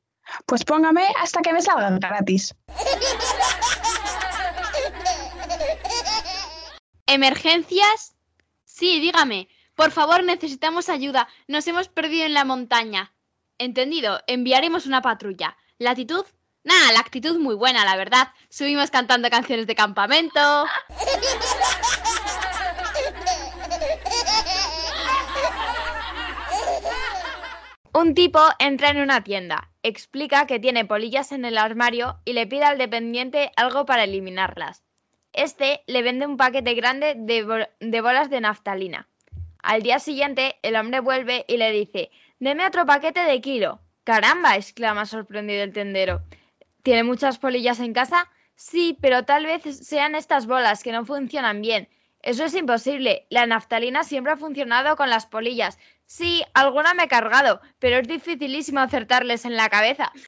Pues 0.45 0.65
póngame 0.65 1.07
hasta 1.22 1.41
que 1.41 1.53
me 1.53 1.61
salgan 1.61 2.01
gratis. 2.01 2.53
¿Emergencias? 7.05 8.15
Sí, 8.65 8.99
dígame. 8.99 9.47
Por 9.78 9.91
favor, 9.91 10.23
necesitamos 10.23 10.89
ayuda. 10.89 11.30
Nos 11.47 11.67
hemos 11.67 11.88
perdido 11.88 12.25
en 12.25 12.34
la 12.34 12.43
montaña. 12.43 13.13
Entendido, 13.59 14.19
enviaremos 14.25 14.88
una 14.88 15.03
patrulla. 15.03 15.55
¿Latitud? 15.78 16.25
Nada, 16.63 16.91
la 16.93 16.99
actitud 16.99 17.38
muy 17.38 17.53
buena, 17.53 17.86
la 17.86 17.95
verdad. 17.95 18.30
Subimos 18.49 18.89
cantando 18.89 19.30
canciones 19.30 19.67
de 19.67 19.75
campamento. 19.75 20.65
Un 27.93 28.15
tipo 28.15 28.39
entra 28.57 28.89
en 28.89 28.99
una 28.99 29.23
tienda, 29.23 29.69
explica 29.84 30.47
que 30.47 30.59
tiene 30.59 30.86
polillas 30.86 31.32
en 31.32 31.45
el 31.45 31.57
armario 31.59 32.19
y 32.25 32.34
le 32.34 32.47
pide 32.47 32.63
al 32.63 32.80
dependiente 32.80 33.51
algo 33.55 33.86
para 33.86 34.05
eliminarlas. 34.05 34.84
Este 35.34 35.84
le 35.86 36.01
vende 36.01 36.25
un 36.25 36.38
paquete 36.38 36.73
grande 36.73 37.13
de, 37.15 37.67
de 37.80 38.01
bolas 38.01 38.32
de 38.32 38.41
naftalina. 38.41 39.07
Al 39.64 39.82
día 39.82 39.99
siguiente, 39.99 40.58
el 40.62 40.76
hombre 40.76 40.99
vuelve 40.99 41.45
y 41.47 41.58
le 41.58 41.72
dice, 41.72 42.12
deme 42.39 42.66
otro 42.66 42.86
paquete 42.86 43.22
de 43.22 43.41
kilo. 43.41 43.80
Caramba, 44.03 44.55
exclama 44.55 45.05
sorprendido 45.05 45.64
el 45.64 45.74
tendero. 45.74 46.22
¿Tiene 46.84 47.03
muchas 47.03 47.39
polillas 47.39 47.80
en 47.80 47.93
casa? 47.93 48.30
Sí, 48.55 48.97
pero 49.01 49.26
tal 49.26 49.45
vez 49.45 49.64
sean 49.86 50.16
estas 50.16 50.47
bolas 50.47 50.84
que 50.84 50.91
no 50.91 51.05
funcionan 51.05 51.62
bien. 51.62 51.89
Eso 52.22 52.45
es 52.45 52.55
imposible. 52.55 53.28
La 53.30 53.45
naftalina 53.45 54.03
siempre 54.03 54.34
ha 54.34 54.38
funcionado 54.38 54.95
con 54.95 55.10
las 55.10 55.26
polillas. 55.26 55.78
Sí, 56.05 56.43
alguna 56.53 56.93
me 56.93 57.03
he 57.03 57.08
cargado, 57.08 57.62
pero 57.80 57.97
es 57.97 58.08
dificilísimo 58.08 58.80
acertarles 58.80 59.45
en 59.45 59.55
la 59.55 59.70
cabeza. 59.70 60.12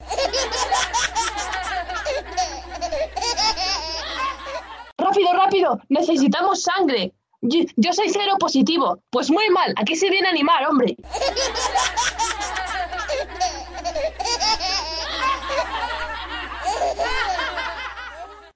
¡Rápido, 4.98 5.32
rápido! 5.32 5.80
¡Necesitamos 5.88 6.62
sangre! 6.62 7.14
Yo, 7.42 7.92
soy 7.92 8.10
cero 8.10 8.36
positivo. 8.38 9.02
Pues 9.10 9.30
muy 9.30 9.48
mal, 9.48 9.72
aquí 9.76 9.96
se 9.96 10.10
viene 10.10 10.28
a 10.28 10.30
animar, 10.30 10.66
hombre. 10.68 10.96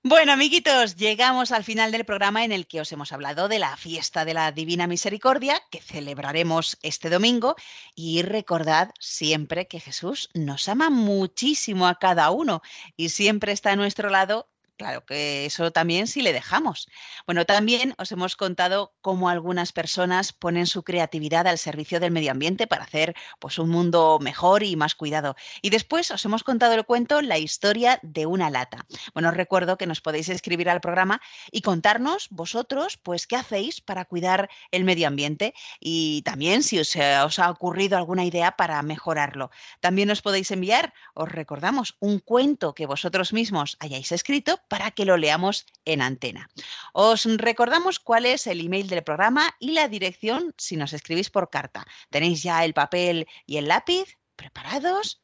Bueno, 0.06 0.32
amiguitos, 0.32 0.96
llegamos 0.96 1.50
al 1.50 1.64
final 1.64 1.90
del 1.90 2.04
programa 2.04 2.44
en 2.44 2.52
el 2.52 2.66
que 2.66 2.82
os 2.82 2.92
hemos 2.92 3.10
hablado 3.12 3.48
de 3.48 3.58
la 3.58 3.74
fiesta 3.78 4.26
de 4.26 4.34
la 4.34 4.52
Divina 4.52 4.86
Misericordia 4.86 5.62
que 5.70 5.80
celebraremos 5.80 6.76
este 6.82 7.08
domingo 7.08 7.56
y 7.94 8.20
recordad 8.20 8.90
siempre 9.00 9.66
que 9.66 9.80
Jesús 9.80 10.28
nos 10.34 10.68
ama 10.68 10.90
muchísimo 10.90 11.88
a 11.88 11.98
cada 11.98 12.30
uno 12.32 12.60
y 12.98 13.08
siempre 13.08 13.52
está 13.52 13.72
a 13.72 13.76
nuestro 13.76 14.10
lado 14.10 14.46
Claro 14.76 15.04
que 15.06 15.46
eso 15.46 15.70
también 15.70 16.08
si 16.08 16.20
le 16.20 16.32
dejamos. 16.32 16.88
Bueno, 17.26 17.46
también 17.46 17.94
os 17.96 18.10
hemos 18.10 18.34
contado 18.34 18.92
cómo 19.02 19.28
algunas 19.28 19.70
personas 19.72 20.32
ponen 20.32 20.66
su 20.66 20.82
creatividad 20.82 21.46
al 21.46 21.58
servicio 21.58 22.00
del 22.00 22.10
medio 22.10 22.32
ambiente 22.32 22.66
para 22.66 22.82
hacer 22.82 23.14
pues, 23.38 23.60
un 23.60 23.70
mundo 23.70 24.18
mejor 24.20 24.64
y 24.64 24.74
más 24.74 24.96
cuidado. 24.96 25.36
Y 25.62 25.70
después 25.70 26.10
os 26.10 26.24
hemos 26.24 26.42
contado 26.42 26.74
el 26.74 26.84
cuento 26.84 27.22
La 27.22 27.38
historia 27.38 28.00
de 28.02 28.26
una 28.26 28.50
lata. 28.50 28.84
Bueno, 29.12 29.28
os 29.28 29.36
recuerdo 29.36 29.78
que 29.78 29.86
nos 29.86 30.00
podéis 30.00 30.28
escribir 30.28 30.68
al 30.68 30.80
programa 30.80 31.20
y 31.52 31.62
contarnos 31.62 32.26
vosotros 32.30 32.96
pues 32.96 33.28
qué 33.28 33.36
hacéis 33.36 33.80
para 33.80 34.04
cuidar 34.04 34.50
el 34.72 34.82
medio 34.82 35.06
ambiente 35.06 35.54
y 35.78 36.22
también 36.22 36.64
si 36.64 36.80
os, 36.80 36.96
eh, 36.96 37.20
os 37.20 37.38
ha 37.38 37.48
ocurrido 37.48 37.96
alguna 37.96 38.24
idea 38.24 38.56
para 38.56 38.82
mejorarlo. 38.82 39.52
También 39.78 40.10
os 40.10 40.20
podéis 40.20 40.50
enviar, 40.50 40.94
os 41.14 41.28
recordamos, 41.28 41.96
un 42.00 42.18
cuento 42.18 42.74
que 42.74 42.86
vosotros 42.86 43.32
mismos 43.32 43.76
hayáis 43.78 44.10
escrito 44.10 44.58
para 44.68 44.90
que 44.90 45.04
lo 45.04 45.16
leamos 45.16 45.66
en 45.84 46.02
antena. 46.02 46.48
Os 46.92 47.24
recordamos 47.36 48.00
cuál 48.00 48.26
es 48.26 48.46
el 48.46 48.64
email 48.64 48.88
del 48.88 49.02
programa 49.02 49.54
y 49.58 49.72
la 49.72 49.88
dirección 49.88 50.54
si 50.56 50.76
nos 50.76 50.92
escribís 50.92 51.30
por 51.30 51.50
carta. 51.50 51.86
¿Tenéis 52.10 52.42
ya 52.42 52.64
el 52.64 52.74
papel 52.74 53.26
y 53.46 53.56
el 53.56 53.68
lápiz 53.68 54.18
preparados? 54.36 55.22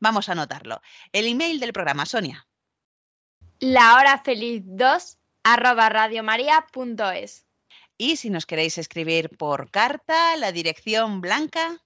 Vamos 0.00 0.28
a 0.28 0.32
anotarlo. 0.32 0.80
El 1.12 1.26
email 1.26 1.60
del 1.60 1.72
programa, 1.72 2.06
Sonia. 2.06 2.46
La 3.60 3.96
hora 3.96 4.18
feliz 4.22 4.62
2 4.64 5.18
arroba 5.44 5.88
radiomaria.es. 5.88 7.46
Y 7.96 8.16
si 8.16 8.30
nos 8.30 8.46
queréis 8.46 8.76
escribir 8.78 9.30
por 9.36 9.70
carta, 9.70 10.36
la 10.36 10.50
dirección 10.50 11.20
blanca. 11.20 11.80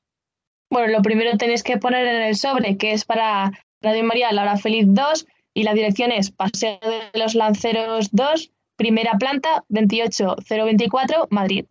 Bueno, 0.70 0.92
lo 0.92 1.02
primero 1.02 1.36
tenéis 1.36 1.62
que 1.62 1.76
poner 1.76 2.06
en 2.06 2.22
el 2.22 2.36
sobre, 2.36 2.76
que 2.76 2.92
es 2.92 3.04
para 3.04 3.52
Radio 3.80 4.04
María 4.04 4.32
La 4.32 4.42
Hora 4.42 4.56
Feliz 4.56 4.86
2, 4.88 5.26
y 5.58 5.64
la 5.64 5.74
dirección 5.74 6.12
es 6.12 6.30
Paseo 6.30 6.78
de 6.80 7.18
los 7.18 7.34
Lanceros 7.34 8.10
2, 8.12 8.52
primera 8.76 9.14
planta, 9.18 9.64
28024, 9.68 11.26
Madrid. 11.30 11.66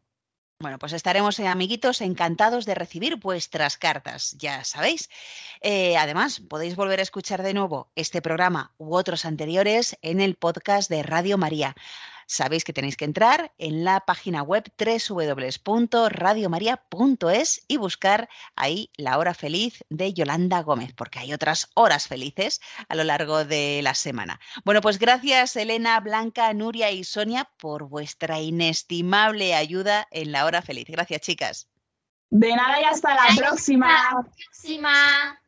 Bueno, 0.60 0.78
pues 0.78 0.92
estaremos, 0.92 1.40
eh, 1.40 1.48
amiguitos, 1.48 2.02
encantados 2.02 2.66
de 2.66 2.76
recibir 2.76 3.16
vuestras 3.16 3.78
cartas, 3.78 4.36
ya 4.40 4.66
sabéis. 4.66 5.10
Eh, 5.62 5.96
además, 5.96 6.42
podéis 6.42 6.76
volver 6.76 7.00
a 7.00 7.04
escuchar 7.04 7.44
de 7.44 7.54
nuevo 7.54 7.90
este 7.96 8.22
programa 8.22 8.74
u 8.78 8.94
otros 8.94 9.24
anteriores 9.24 9.98
en 10.02 10.20
el 10.20 10.36
podcast 10.36 10.90
de 10.90 11.04
Radio 11.04 11.38
María. 11.38 11.74
Sabéis 12.30 12.66
que 12.66 12.74
tenéis 12.74 12.98
que 12.98 13.06
entrar 13.06 13.54
en 13.58 13.86
la 13.86 14.02
página 14.02 14.44
web 14.44 14.70
www.radiomaria.es 14.78 17.64
y 17.70 17.78
buscar 17.78 18.28
ahí 18.58 18.92
la 18.98 19.18
hora 19.18 19.34
feliz 19.34 19.86
de 19.90 20.14
Yolanda 20.14 20.62
Gómez, 20.62 20.92
porque 20.94 21.20
hay 21.20 21.34
otras 21.34 21.70
horas 21.74 22.10
felices 22.10 22.60
a 22.90 22.96
lo 22.96 23.06
largo 23.06 23.46
de 23.46 23.80
la 23.82 23.96
semana. 23.96 24.42
Bueno, 24.66 24.82
pues 24.82 25.00
gracias 25.00 25.56
Elena, 25.56 25.98
Blanca, 26.02 26.54
Nuria 26.54 26.92
y 26.92 27.06
Sonia 27.06 27.50
por 27.58 27.88
vuestra 27.88 28.42
inestimable 28.42 29.56
ayuda 29.56 30.06
en 30.12 30.34
la 30.34 30.44
hora 30.46 30.62
feliz. 30.62 30.88
Gracias, 30.90 31.22
chicas. 31.22 31.70
De 32.30 32.54
nada 32.54 32.82
y 32.82 32.84
hasta 32.84 33.16
la 33.16 33.28
próxima. 33.38 34.10
próxima. 34.36 35.40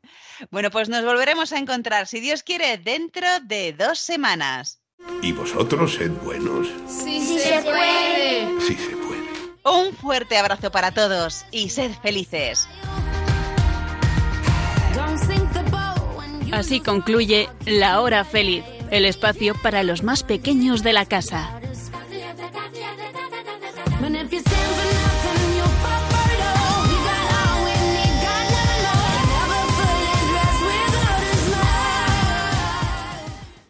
Bueno, 0.49 0.71
pues 0.71 0.87
nos 0.87 1.03
volveremos 1.03 1.51
a 1.51 1.57
encontrar, 1.57 2.07
si 2.07 2.21
Dios 2.21 2.43
quiere, 2.43 2.77
dentro 2.77 3.27
de 3.43 3.73
dos 3.73 3.99
semanas. 3.99 4.79
Y 5.21 5.31
vosotros 5.33 5.95
sed 5.95 6.11
buenos. 6.23 6.67
Sí, 6.87 7.39
se 7.39 7.61
puede. 7.61 8.61
Sí 8.61 8.75
se 8.75 8.95
puede. 8.95 9.19
Un 9.65 9.93
fuerte 9.93 10.37
abrazo 10.37 10.71
para 10.71 10.91
todos 10.91 11.45
y 11.51 11.69
sed 11.69 11.91
felices. 12.01 12.67
Así 16.51 16.79
concluye 16.79 17.47
La 17.65 18.01
Hora 18.01 18.23
Feliz, 18.25 18.63
el 18.91 19.05
espacio 19.05 19.53
para 19.55 19.83
los 19.83 20.03
más 20.03 20.23
pequeños 20.23 20.81
de 20.83 20.93
la 20.93 21.05
casa. 21.05 21.59